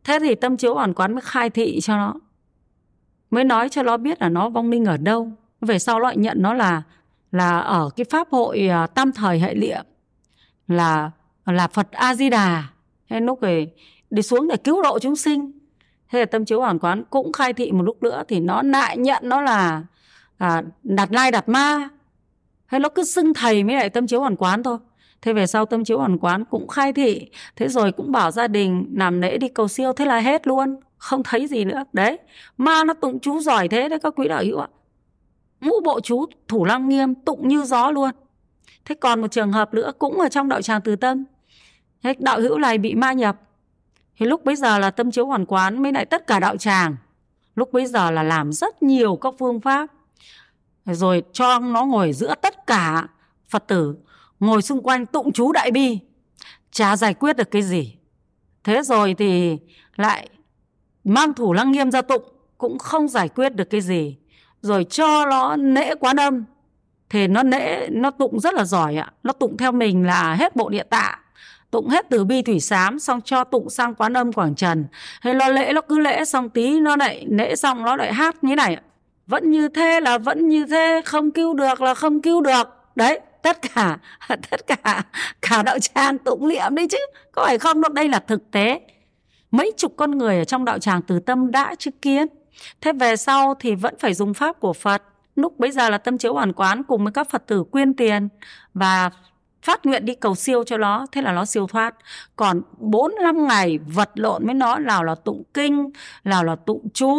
Thế 0.05 0.19
thì 0.19 0.35
tâm 0.35 0.57
chiếu 0.57 0.75
hoàn 0.75 0.95
quán 0.95 1.13
mới 1.13 1.21
khai 1.21 1.51
thị 1.51 1.81
cho 1.81 1.97
nó. 1.97 2.15
Mới 3.31 3.45
nói 3.45 3.69
cho 3.69 3.83
nó 3.83 3.97
biết 3.97 4.23
là 4.23 4.29
nó 4.29 4.49
vong 4.49 4.71
linh 4.71 4.85
ở 4.85 4.97
đâu. 4.97 5.33
Về 5.61 5.79
sau 5.79 6.01
lại 6.01 6.17
nhận 6.17 6.43
nó 6.43 6.55
là 6.55 6.83
là 7.33 7.59
ở 7.59 7.91
cái 7.97 8.05
pháp 8.11 8.29
hội 8.31 8.69
à, 8.69 8.87
tam 8.87 9.13
thời 9.13 9.41
hệ 9.41 9.55
liệm 9.55 9.85
là 10.69 11.11
là 11.47 11.69
Phật 11.69 11.91
A 11.93 12.15
Di 12.15 12.31
Đà 12.31 12.65
thế 13.09 13.21
lúc 13.21 13.41
về 13.41 13.73
đi 14.11 14.23
xuống 14.23 14.49
để 14.49 14.57
cứu 14.57 14.83
độ 14.83 14.99
chúng 14.99 15.17
sinh. 15.17 15.53
Thế 16.11 16.19
là 16.19 16.25
tâm 16.25 16.45
chiếu 16.45 16.61
hoàn 16.61 16.79
quán 16.79 17.05
cũng 17.11 17.33
khai 17.33 17.53
thị 17.53 17.73
một 17.73 17.83
lúc 17.83 18.03
nữa 18.03 18.23
thì 18.29 18.41
nó 18.41 18.63
lại 18.63 18.99
nhận 18.99 19.23
nó 19.29 19.41
là 19.41 19.83
à, 20.39 20.63
đặt 20.83 21.13
lai 21.13 21.31
đặt 21.31 21.49
ma. 21.49 21.89
Hay 22.67 22.81
nó 22.81 22.89
cứ 22.89 23.05
xưng 23.05 23.35
thầy 23.35 23.65
mới 23.65 23.77
lại 23.77 23.91
tâm 23.91 24.07
chiếu 24.07 24.21
hoàn 24.21 24.37
quán 24.37 24.63
thôi 24.63 24.79
thế 25.25 25.33
về 25.33 25.47
sau 25.47 25.67
tâm 25.67 25.85
chiếu 25.85 25.99
hoàn 25.99 26.19
quán 26.19 26.45
cũng 26.45 26.69
khai 26.69 26.93
thị, 26.93 27.31
thế 27.57 27.69
rồi 27.69 27.93
cũng 27.93 28.13
bảo 28.13 28.31
gia 28.31 28.49
đình 28.49 28.95
làm 28.97 29.21
lễ 29.21 29.39
đi 29.39 29.49
cầu 29.49 29.69
siêu, 29.69 29.93
thế 29.93 30.05
là 30.05 30.21
hết 30.21 30.47
luôn. 30.47 30.77
Không 30.99 31.23
thấy 31.23 31.47
gì 31.47 31.65
nữa. 31.65 31.85
Đấy, 31.93 32.19
ma 32.57 32.85
nó 32.85 32.95
tụng 32.95 33.21
chú 33.21 33.41
giỏi 33.41 33.69
thế 33.69 33.89
đấy 33.89 33.99
các 34.03 34.15
quý 34.17 34.29
đạo 34.29 34.43
hữu 34.45 34.59
ạ. 34.59 34.69
Ngũ 35.61 35.81
bộ 35.85 36.01
chú 36.01 36.27
thủ 36.49 36.65
lăng 36.65 36.89
nghiêm, 36.89 37.15
tụng 37.15 37.49
như 37.49 37.63
gió 37.63 37.91
luôn. 37.91 38.11
Thế 38.85 38.95
còn 38.95 39.21
một 39.21 39.31
trường 39.31 39.53
hợp 39.53 39.75
nữa 39.75 39.93
cũng 39.99 40.21
ở 40.21 40.29
trong 40.29 40.49
đạo 40.49 40.63
tràng 40.63 40.81
từ 40.81 40.97
tâm. 40.97 41.25
Thế 42.03 42.15
đạo 42.19 42.41
hữu 42.41 42.59
này 42.59 42.79
bị 42.79 42.95
ma 42.95 43.13
nhập. 43.13 43.37
Thì 44.17 44.27
lúc 44.27 44.45
bấy 44.45 44.57
giờ 44.57 44.79
là 44.79 44.91
tâm 44.91 45.11
chiếu 45.11 45.27
hoàn 45.27 45.47
quán 45.47 45.83
mới 45.83 45.93
lại 45.93 46.05
tất 46.05 46.27
cả 46.27 46.41
đạo 46.41 46.57
tràng. 46.57 46.97
Lúc 47.55 47.73
bấy 47.73 47.87
giờ 47.87 48.11
là 48.11 48.23
làm 48.23 48.53
rất 48.53 48.83
nhiều 48.83 49.17
các 49.17 49.35
phương 49.39 49.61
pháp. 49.61 49.87
Rồi 50.87 51.23
cho 51.33 51.59
nó 51.59 51.85
ngồi 51.85 52.13
giữa 52.13 52.35
tất 52.35 52.67
cả 52.67 53.09
phật 53.49 53.67
tử 53.67 53.97
ngồi 54.47 54.63
xung 54.63 54.83
quanh 54.83 55.07
tụng 55.07 55.33
chú 55.33 55.53
đại 55.53 55.71
bi. 55.71 55.99
Chả 56.71 56.97
giải 56.97 57.15
quyết 57.15 57.37
được 57.37 57.51
cái 57.51 57.63
gì. 57.63 57.97
Thế 58.65 58.83
rồi 58.83 59.15
thì 59.19 59.59
lại 59.97 60.29
mang 61.05 61.35
thủ 61.35 61.53
lăng 61.53 61.73
nghiêm 61.73 61.91
ra 61.91 62.03
tụng, 62.03 62.23
cũng 62.59 62.79
không 62.79 63.09
giải 63.09 63.29
quyết 63.29 63.55
được 63.57 63.71
cái 63.71 63.81
gì. 63.81 64.17
Rồi 64.61 64.85
cho 64.85 65.27
nó 65.27 65.57
nễ 65.57 65.95
quán 65.95 66.17
âm. 66.17 66.45
Thì 67.11 67.27
nó 67.27 67.43
nễ, 67.43 67.89
nó 67.91 68.11
tụng 68.11 68.41
rất 68.41 68.55
là 68.55 68.65
giỏi 68.65 68.97
ạ. 68.97 69.13
Nó 69.23 69.33
tụng 69.33 69.57
theo 69.57 69.73
mình 69.73 70.07
là 70.07 70.35
hết 70.35 70.57
bộ 70.57 70.69
địa 70.69 70.83
tạ. 70.83 71.19
Tụng 71.71 71.89
hết 71.89 72.07
từ 72.11 72.25
bi 72.25 72.43
thủy 72.43 72.61
sám, 72.61 72.99
xong 72.99 73.21
cho 73.21 73.45
tụng 73.45 73.71
sang 73.71 73.95
quán 73.95 74.13
âm 74.17 74.33
quảng 74.33 74.55
trần. 74.55 74.87
Hay 75.21 75.35
lo 75.35 75.49
lễ 75.49 75.73
nó 75.73 75.81
cứ 75.81 75.99
lễ, 75.99 76.25
xong 76.25 76.49
tí 76.49 76.81
nó 76.81 76.97
lại 76.97 77.27
lễ 77.29 77.57
xong 77.57 77.83
nó 77.83 77.97
lại 77.97 78.13
hát 78.13 78.45
như 78.45 78.55
này 78.55 78.77
vẫn 79.27 79.51
như 79.51 79.69
thế 79.69 80.01
là 80.01 80.19
vẫn 80.19 80.49
như 80.49 80.67
thế, 80.67 81.03
không 81.05 81.31
cứu 81.31 81.55
được 81.55 81.81
là 81.81 81.95
không 81.95 82.23
cứu 82.23 82.41
được. 82.41 82.69
Đấy 82.97 83.21
tất 83.45 83.59
cả 83.75 83.99
tất 84.29 84.67
cả 84.67 85.03
cả 85.43 85.63
đạo 85.63 85.79
tràng 85.79 86.19
tụng 86.19 86.49
niệm 86.49 86.75
đấy 86.75 86.87
chứ. 86.91 86.99
Có 87.33 87.45
phải 87.47 87.59
không? 87.59 87.81
Đâu 87.81 87.93
đây 87.93 88.09
là 88.09 88.19
thực 88.19 88.51
tế. 88.51 88.81
Mấy 89.51 89.73
chục 89.77 89.95
con 89.97 90.19
người 90.19 90.39
ở 90.39 90.45
trong 90.45 90.65
đạo 90.65 90.79
tràng 90.79 91.03
từ 91.03 91.21
tâm 91.21 91.51
đã 91.51 91.75
chứng 91.75 91.99
kiến. 92.03 92.27
Thế 92.81 92.93
về 92.93 93.17
sau 93.17 93.55
thì 93.61 93.75
vẫn 93.75 93.95
phải 93.99 94.15
dùng 94.15 94.35
pháp 94.35 94.61
của 94.61 94.73
phật. 94.73 95.03
Lúc 95.37 95.59
bây 95.59 95.71
giờ 95.71 95.91
là 95.91 95.99
tâm 95.99 96.19
chiếu 96.19 96.35
hoàn 96.35 96.53
quán 96.53 96.83
cùng 96.85 97.05
với 97.05 97.13
các 97.13 97.31
phật 97.31 97.47
tử 97.47 97.65
quyên 97.65 97.95
tiền 97.95 98.29
và 98.75 99.11
phát 99.63 99.87
nguyện 99.87 100.05
đi 100.05 100.15
cầu 100.15 100.35
siêu 100.35 100.65
cho 100.65 100.77
nó. 100.77 101.07
Thế 101.13 101.23
là 101.23 101.33
nó 101.33 101.45
siêu 101.45 101.67
thoát. 101.67 101.95
Còn 102.37 102.63
bốn 102.79 103.15
năm 103.23 103.49
ngày 103.49 103.79
vật 103.79 104.11
lộn 104.15 104.45
với 104.45 104.55
nó, 104.55 104.79
nào 104.79 105.05
là 105.05 105.15
tụng 105.15 105.43
kinh, 105.55 105.91
nào 106.25 106.45
là 106.45 106.57
tụng 106.57 106.89
chú, 106.95 107.17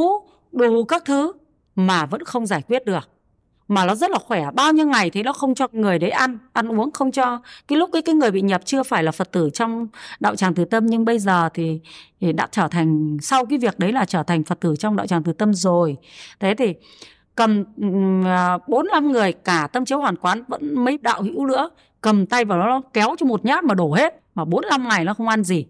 đủ 0.52 0.84
các 0.86 1.06
thứ 1.06 1.34
mà 1.76 2.06
vẫn 2.06 2.24
không 2.24 2.46
giải 2.46 2.62
quyết 2.68 2.86
được 2.86 3.15
mà 3.68 3.86
nó 3.86 3.96
rất 3.96 4.12
là 4.12 4.18
khỏe. 4.20 4.46
Bao 4.54 4.74
nhiêu 4.74 4.88
ngày 4.88 5.10
thì 5.10 5.24
nó 5.24 5.34
không 5.34 5.56
cho 5.56 5.68
người 5.72 6.00
đấy 6.00 6.10
ăn 6.10 6.38
ăn 6.54 6.80
uống 6.80 6.92
không 6.92 7.12
cho. 7.12 7.42
Cái 7.68 7.78
lúc 7.78 7.90
cái 7.94 8.02
cái 8.02 8.16
người 8.16 8.32
bị 8.32 8.42
nhập 8.42 8.62
chưa 8.66 8.84
phải 8.84 9.04
là 9.04 9.12
phật 9.12 9.32
tử 9.32 9.50
trong 9.54 9.88
đạo 10.20 10.36
tràng 10.36 10.54
từ 10.54 10.66
tâm 10.66 10.86
nhưng 10.86 11.06
bây 11.06 11.20
giờ 11.20 11.50
thì, 11.54 11.80
thì 12.22 12.34
đã 12.34 12.48
trở 12.52 12.68
thành 12.68 13.18
sau 13.22 13.46
cái 13.46 13.58
việc 13.60 13.80
đấy 13.80 13.92
là 13.92 14.06
trở 14.06 14.24
thành 14.24 14.44
phật 14.44 14.60
tử 14.60 14.76
trong 14.80 14.96
đạo 14.96 15.08
tràng 15.08 15.24
từ 15.24 15.34
tâm 15.34 15.54
rồi. 15.54 15.98
Thế 16.40 16.56
thì 16.58 16.74
cầm 17.36 17.64
à, 18.26 18.58
bốn 18.68 18.88
năm 18.88 19.12
người 19.12 19.34
cả 19.34 19.68
tâm 19.74 19.86
chiếu 19.86 20.00
hoàn 20.00 20.16
quán 20.16 20.44
vẫn 20.48 20.84
mấy 20.84 20.98
đạo 20.98 21.22
hữu 21.22 21.46
nữa 21.46 21.70
cầm 22.02 22.26
tay 22.26 22.46
vào 22.46 22.58
nó 22.60 22.82
kéo 22.94 23.16
cho 23.20 23.26
một 23.26 23.46
nhát 23.46 23.64
mà 23.64 23.74
đổ 23.74 23.94
hết. 23.94 24.22
Mà 24.36 24.46
bốn 24.46 24.64
năm 24.70 24.88
ngày 24.90 25.06
nó 25.06 25.14
không 25.14 25.28
ăn 25.28 25.44
gì 25.44 25.66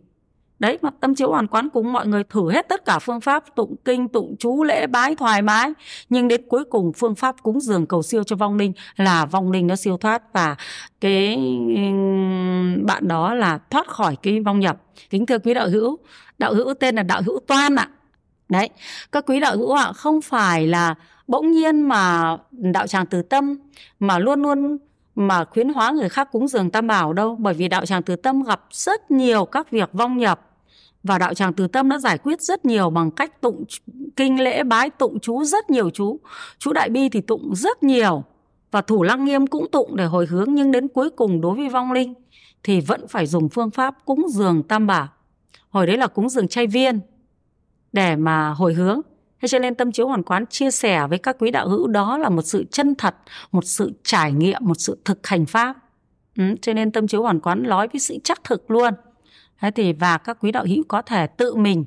đấy, 0.59 0.77
mà 0.81 0.89
tâm 0.99 1.15
chiếu 1.15 1.29
hoàn 1.29 1.47
quán 1.47 1.69
cúng 1.69 1.93
mọi 1.93 2.07
người 2.07 2.23
thử 2.23 2.51
hết 2.51 2.69
tất 2.69 2.85
cả 2.85 2.99
phương 2.99 3.21
pháp, 3.21 3.43
tụng 3.55 3.75
kinh, 3.85 4.07
tụng 4.07 4.35
chú, 4.39 4.63
lễ 4.63 4.87
bái, 4.87 5.15
thoải 5.15 5.41
mái. 5.41 5.73
Nhưng 6.09 6.27
đến 6.27 6.41
cuối 6.47 6.63
cùng, 6.65 6.93
phương 6.93 7.15
pháp 7.15 7.35
cúng 7.43 7.59
dường 7.59 7.85
cầu 7.85 8.03
siêu 8.03 8.23
cho 8.23 8.35
vong 8.35 8.57
linh 8.57 8.73
là 8.95 9.25
vong 9.25 9.51
linh 9.51 9.67
nó 9.67 9.75
siêu 9.75 9.97
thoát 9.97 10.33
và 10.33 10.55
cái 11.01 11.37
bạn 12.83 13.07
đó 13.07 13.33
là 13.33 13.59
thoát 13.69 13.87
khỏi 13.87 14.15
cái 14.21 14.39
vong 14.39 14.59
nhập. 14.59 14.77
Kính 15.09 15.25
thưa 15.25 15.39
quý 15.39 15.53
đạo 15.53 15.69
hữu 15.69 15.97
đạo 16.37 16.53
hữu 16.53 16.73
tên 16.73 16.95
là 16.95 17.03
đạo 17.03 17.21
hữu 17.25 17.39
toan 17.47 17.75
ạ. 17.75 17.89
Đấy, 18.49 18.69
các 19.11 19.25
quý 19.27 19.39
đạo 19.39 19.57
hữu 19.57 19.71
ạ, 19.71 19.91
không 19.95 20.21
phải 20.21 20.67
là 20.67 20.95
bỗng 21.27 21.51
nhiên 21.51 21.81
mà 21.81 22.37
đạo 22.51 22.87
tràng 22.87 23.05
từ 23.05 23.21
tâm 23.21 23.57
mà 23.99 24.19
luôn 24.19 24.41
luôn 24.41 24.77
mà 25.15 25.45
khuyến 25.45 25.69
hóa 25.69 25.91
người 25.91 26.09
khác 26.09 26.29
cúng 26.31 26.47
dường 26.47 26.69
tam 26.69 26.87
bảo 26.87 27.13
đâu, 27.13 27.35
bởi 27.39 27.53
vì 27.53 27.67
đạo 27.67 27.85
tràng 27.85 28.03
từ 28.03 28.15
tâm 28.15 28.43
gặp 28.43 28.61
rất 28.71 29.11
nhiều 29.11 29.45
các 29.45 29.71
việc 29.71 29.89
vong 29.93 30.17
nhập. 30.17 30.41
Và 31.03 31.17
đạo 31.17 31.33
tràng 31.33 31.53
từ 31.53 31.67
tâm 31.67 31.89
đã 31.89 31.97
giải 31.97 32.17
quyết 32.17 32.41
rất 32.41 32.65
nhiều 32.65 32.89
bằng 32.89 33.11
cách 33.11 33.41
tụng 33.41 33.63
kinh 34.15 34.43
lễ 34.43 34.63
bái, 34.63 34.89
tụng 34.89 35.19
chú 35.19 35.43
rất 35.43 35.69
nhiều 35.69 35.89
chú. 35.89 36.19
Chú 36.59 36.73
đại 36.73 36.89
bi 36.89 37.09
thì 37.09 37.21
tụng 37.21 37.55
rất 37.55 37.83
nhiều. 37.83 38.23
Và 38.71 38.81
thủ 38.81 39.03
lăng 39.03 39.25
nghiêm 39.25 39.47
cũng 39.47 39.71
tụng 39.71 39.95
để 39.95 40.05
hồi 40.05 40.25
hướng 40.25 40.53
nhưng 40.53 40.71
đến 40.71 40.87
cuối 40.87 41.09
cùng 41.09 41.41
đối 41.41 41.55
với 41.55 41.69
vong 41.69 41.91
linh 41.91 42.13
thì 42.63 42.81
vẫn 42.81 43.07
phải 43.07 43.25
dùng 43.25 43.49
phương 43.49 43.71
pháp 43.71 43.95
cúng 44.05 44.25
dường 44.29 44.63
tam 44.63 44.87
bảo. 44.87 45.07
Hồi 45.69 45.87
đấy 45.87 45.97
là 45.97 46.07
cúng 46.07 46.29
dường 46.29 46.47
chay 46.47 46.67
viên 46.67 46.99
để 47.93 48.15
mà 48.15 48.49
hồi 48.49 48.73
hướng. 48.73 49.01
Thế 49.41 49.47
cho 49.47 49.59
nên 49.59 49.75
tâm 49.75 49.91
chiếu 49.91 50.07
hoàn 50.07 50.23
quán 50.23 50.45
chia 50.45 50.71
sẻ 50.71 51.07
với 51.07 51.17
các 51.17 51.35
quý 51.39 51.51
đạo 51.51 51.69
hữu 51.69 51.87
đó 51.87 52.17
là 52.17 52.29
một 52.29 52.41
sự 52.41 52.65
chân 52.71 52.95
thật, 52.95 53.15
một 53.51 53.65
sự 53.65 53.91
trải 54.03 54.31
nghiệm, 54.31 54.61
một 54.61 54.79
sự 54.79 54.97
thực 55.05 55.27
hành 55.27 55.45
pháp. 55.45 55.75
Ừ, 56.37 56.43
cho 56.61 56.73
nên 56.73 56.91
tâm 56.91 57.07
chiếu 57.07 57.21
hoàn 57.21 57.39
quán 57.39 57.63
nói 57.63 57.87
với 57.93 57.99
sự 57.99 58.17
chắc 58.23 58.43
thực 58.43 58.71
luôn. 58.71 58.93
Thế 59.59 59.71
thì 59.71 59.93
và 59.93 60.17
các 60.17 60.37
quý 60.41 60.51
đạo 60.51 60.65
hữu 60.67 60.83
có 60.87 61.01
thể 61.01 61.27
tự 61.27 61.55
mình 61.55 61.85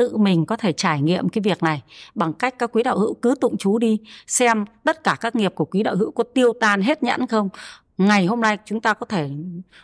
tự 0.00 0.16
mình 0.16 0.46
có 0.46 0.56
thể 0.56 0.72
trải 0.72 1.02
nghiệm 1.02 1.28
cái 1.28 1.42
việc 1.42 1.62
này 1.62 1.82
bằng 2.14 2.32
cách 2.32 2.54
các 2.58 2.70
quý 2.72 2.82
đạo 2.82 2.98
hữu 2.98 3.14
cứ 3.14 3.34
tụng 3.40 3.56
chú 3.56 3.78
đi 3.78 3.98
xem 4.26 4.64
tất 4.84 5.04
cả 5.04 5.16
các 5.20 5.36
nghiệp 5.36 5.52
của 5.54 5.64
quý 5.64 5.82
đạo 5.82 5.96
hữu 5.96 6.10
có 6.10 6.24
tiêu 6.24 6.52
tan 6.60 6.82
hết 6.82 7.02
nhãn 7.02 7.26
không 7.26 7.48
ngày 8.00 8.26
hôm 8.26 8.40
nay 8.40 8.58
chúng 8.64 8.80
ta 8.80 8.94
có 8.94 9.06
thể 9.06 9.30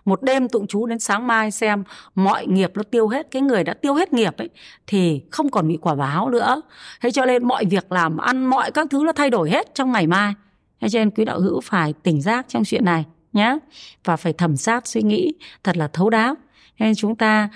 một 0.04 0.22
đêm 0.22 0.48
tụng 0.48 0.66
chú 0.66 0.86
đến 0.86 0.98
sáng 0.98 1.26
mai 1.26 1.50
xem 1.50 1.84
mọi 2.14 2.46
nghiệp 2.46 2.70
nó 2.74 2.82
tiêu 2.82 3.08
hết, 3.08 3.30
cái 3.30 3.42
người 3.42 3.64
đã 3.64 3.74
tiêu 3.74 3.94
hết 3.94 4.12
nghiệp 4.12 4.36
ấy, 4.36 4.48
thì 4.86 5.22
không 5.30 5.50
còn 5.50 5.68
bị 5.68 5.78
quả 5.80 5.94
báo 5.94 6.30
nữa. 6.30 6.62
Thế 7.00 7.10
cho 7.10 7.24
nên 7.24 7.44
mọi 7.48 7.64
việc 7.64 7.92
làm, 7.92 8.16
ăn, 8.16 8.46
mọi 8.46 8.70
các 8.70 8.86
thứ 8.90 9.02
nó 9.06 9.12
thay 9.12 9.30
đổi 9.30 9.50
hết 9.50 9.74
trong 9.74 9.92
ngày 9.92 10.06
mai. 10.06 10.34
Thế 10.80 10.88
cho 10.88 10.98
nên 10.98 11.10
quý 11.10 11.24
đạo 11.24 11.40
hữu 11.40 11.60
phải 11.60 11.92
tỉnh 11.92 12.20
giác 12.20 12.46
trong 12.48 12.64
chuyện 12.64 12.84
này 12.84 13.04
nhé 13.32 13.58
và 14.04 14.16
phải 14.16 14.32
thẩm 14.32 14.56
sát 14.56 14.86
suy 14.86 15.02
nghĩ 15.02 15.32
thật 15.64 15.76
là 15.76 15.88
thấu 15.88 16.10
đáo. 16.10 16.34
Nên 16.78 16.94
chúng 16.94 17.16
ta 17.16 17.48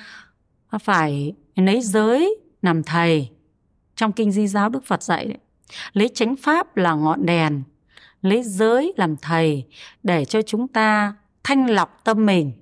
phải 0.83 1.33
lấy 1.57 1.81
giới 1.81 2.37
làm 2.63 2.83
thầy 2.83 3.29
trong 3.97 4.13
kinh 4.13 4.33
di 4.33 4.47
giáo 4.47 4.69
đức 4.69 4.85
phật 4.85 5.03
dạy 5.03 5.25
đấy. 5.25 5.39
lấy 5.93 6.09
chánh 6.09 6.37
pháp 6.37 6.77
là 6.77 6.95
ngọn 6.95 7.27
đèn 7.27 7.63
lấy 8.23 8.43
giới 8.43 8.93
làm 8.97 9.17
thầy 9.17 9.65
để 10.03 10.25
cho 10.25 10.43
chúng 10.43 10.69
ta 10.69 11.15
thanh 11.45 11.71
lọc 11.71 12.01
tâm 12.05 12.27
mình, 12.27 12.53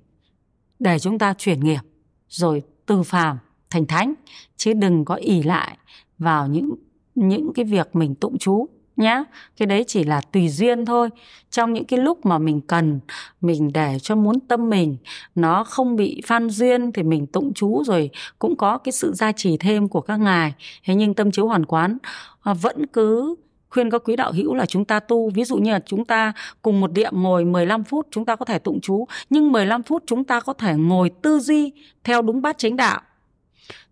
để 0.79 0.99
chúng 0.99 1.19
ta 1.19 1.33
chuyển 1.37 1.59
nghiệp, 1.59 1.81
rồi 2.29 2.61
từ 2.85 3.03
phàm 3.03 3.37
thành 3.69 3.85
thánh. 3.85 4.13
Chứ 4.57 4.73
đừng 4.73 5.05
có 5.05 5.15
ỉ 5.15 5.43
lại 5.43 5.77
vào 6.17 6.47
những 6.47 6.75
những 7.15 7.53
cái 7.53 7.65
việc 7.65 7.95
mình 7.95 8.15
tụng 8.15 8.37
chú 8.37 8.67
nhá. 8.95 9.23
Cái 9.57 9.65
đấy 9.65 9.83
chỉ 9.87 10.03
là 10.03 10.21
tùy 10.21 10.49
duyên 10.49 10.85
thôi. 10.85 11.09
Trong 11.49 11.73
những 11.73 11.85
cái 11.85 11.99
lúc 11.99 12.25
mà 12.25 12.37
mình 12.37 12.61
cần, 12.61 12.99
mình 13.41 13.71
để 13.73 13.97
cho 14.01 14.15
muốn 14.15 14.39
tâm 14.39 14.69
mình 14.69 14.97
nó 15.35 15.63
không 15.63 15.95
bị 15.95 16.21
phan 16.25 16.49
duyên 16.49 16.91
thì 16.91 17.03
mình 17.03 17.27
tụng 17.27 17.53
chú 17.53 17.83
rồi 17.85 18.09
cũng 18.39 18.55
có 18.55 18.77
cái 18.77 18.91
sự 18.91 19.13
gia 19.13 19.31
trì 19.31 19.57
thêm 19.57 19.87
của 19.87 20.01
các 20.01 20.17
ngài. 20.17 20.53
Thế 20.83 20.95
nhưng 20.95 21.13
tâm 21.13 21.31
chiếu 21.31 21.47
hoàn 21.47 21.65
quán 21.65 21.97
à, 22.41 22.53
vẫn 22.53 22.85
cứ 22.85 23.35
khuyên 23.69 23.89
các 23.89 24.01
quý 24.05 24.15
đạo 24.15 24.31
hữu 24.31 24.55
là 24.55 24.65
chúng 24.65 24.85
ta 24.85 24.99
tu. 24.99 25.29
Ví 25.29 25.43
dụ 25.43 25.57
như 25.57 25.71
là 25.71 25.79
chúng 25.85 26.05
ta 26.05 26.33
cùng 26.61 26.81
một 26.81 26.91
điện 26.91 27.13
ngồi 27.15 27.45
15 27.45 27.83
phút, 27.83 28.07
chúng 28.11 28.25
ta 28.25 28.35
có 28.35 28.45
thể 28.45 28.59
tụng 28.59 28.81
chú. 28.81 29.07
Nhưng 29.29 29.51
15 29.51 29.83
phút 29.83 30.03
chúng 30.07 30.23
ta 30.23 30.39
có 30.39 30.53
thể 30.53 30.73
ngồi 30.75 31.09
tư 31.09 31.39
duy 31.39 31.71
theo 32.03 32.21
đúng 32.21 32.41
bát 32.41 32.57
chánh 32.57 32.75
đạo. 32.75 33.01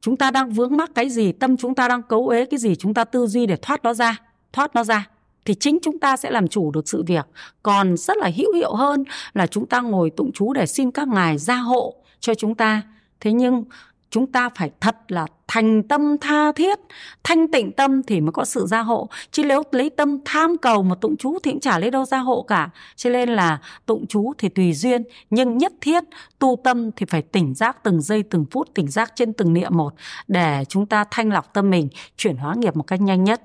Chúng 0.01 0.17
ta 0.17 0.31
đang 0.31 0.51
vướng 0.51 0.77
mắc 0.77 0.91
cái 0.95 1.09
gì? 1.09 1.31
Tâm 1.31 1.57
chúng 1.57 1.75
ta 1.75 1.87
đang 1.87 2.03
cấu 2.03 2.27
ế 2.27 2.45
cái 2.45 2.57
gì? 2.57 2.75
Chúng 2.75 2.93
ta 2.93 3.03
tư 3.03 3.27
duy 3.27 3.45
để 3.45 3.55
thoát 3.55 3.83
nó 3.83 3.93
ra, 3.93 4.17
thoát 4.53 4.75
nó 4.75 4.83
ra. 4.83 5.07
Thì 5.45 5.53
chính 5.55 5.79
chúng 5.81 5.99
ta 5.99 6.17
sẽ 6.17 6.31
làm 6.31 6.47
chủ 6.47 6.71
được 6.71 6.89
sự 6.89 7.03
việc. 7.07 7.25
Còn 7.63 7.97
rất 7.97 8.17
là 8.17 8.29
hữu 8.35 8.53
hiệu 8.53 8.75
hơn 8.75 9.03
là 9.33 9.47
chúng 9.47 9.65
ta 9.65 9.81
ngồi 9.81 10.09
tụng 10.09 10.31
chú 10.33 10.53
để 10.53 10.65
xin 10.65 10.91
các 10.91 11.07
ngài 11.07 11.37
gia 11.37 11.55
hộ 11.55 11.95
cho 12.19 12.33
chúng 12.33 12.55
ta. 12.55 12.81
Thế 13.19 13.31
nhưng 13.33 13.63
chúng 14.09 14.31
ta 14.31 14.49
phải 14.55 14.71
thật 14.79 14.95
là 15.07 15.25
thành 15.47 15.83
tâm 15.83 16.17
tha 16.21 16.51
thiết. 16.51 16.79
Thanh 17.23 17.51
tịnh 17.51 17.71
tâm 17.71 18.03
thì 18.03 18.21
mới 18.21 18.31
có 18.31 18.45
sự 18.45 18.65
gia 18.65 18.81
hộ. 18.81 19.09
Chứ 19.31 19.43
nếu 19.43 19.63
lấy 19.71 19.89
tâm 19.89 20.17
tham 20.25 20.57
cầu 20.57 20.83
mà 20.83 20.95
tụng 20.95 21.17
chú 21.17 21.37
thì 21.43 21.51
cũng 21.51 21.59
chả 21.59 21.79
lấy 21.79 21.91
đâu 21.91 22.05
gia 22.05 22.17
hộ 22.17 22.41
cả. 22.47 22.69
Cho 22.95 23.09
nên 23.09 23.29
là 23.29 23.59
tụng 23.85 24.05
chú 24.07 24.33
thì 24.37 24.49
tùy 24.49 24.73
duyên, 24.73 25.03
nhưng 25.29 25.57
nhất 25.57 25.73
thiết 25.81 26.03
tu 26.39 26.59
tâm 26.63 26.91
thì 26.91 27.05
phải 27.09 27.21
tỉnh 27.21 27.53
giác 27.55 27.83
từng 27.83 28.01
giây, 28.01 28.23
từng 28.23 28.45
phút, 28.51 28.69
tỉnh 28.73 28.87
giác 28.87 29.11
trên 29.15 29.33
từng 29.33 29.53
niệm 29.53 29.77
một 29.77 29.93
để 30.27 30.63
chúng 30.69 30.85
ta 30.85 31.03
thanh 31.11 31.29
lọc 31.29 31.53
tâm 31.53 31.69
mình, 31.69 31.89
chuyển 32.17 32.37
hóa 32.37 32.53
nghiệp 32.57 32.75
một 32.75 32.83
cách 32.83 33.01
nhanh 33.01 33.23
nhất. 33.23 33.41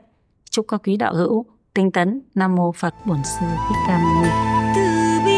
Chúc 0.50 0.64
các 0.68 0.80
quý 0.84 0.96
đạo 0.96 1.14
hữu 1.14 1.46
tinh 1.74 1.90
tấn. 1.90 2.20
Nam 2.34 2.54
mô 2.54 2.72
phật 2.72 2.94
bổn 3.06 3.18
sư 3.24 3.46
thích 3.68 3.78
ca 3.88 3.98
mâu 3.98 4.22
ni. 4.22 5.31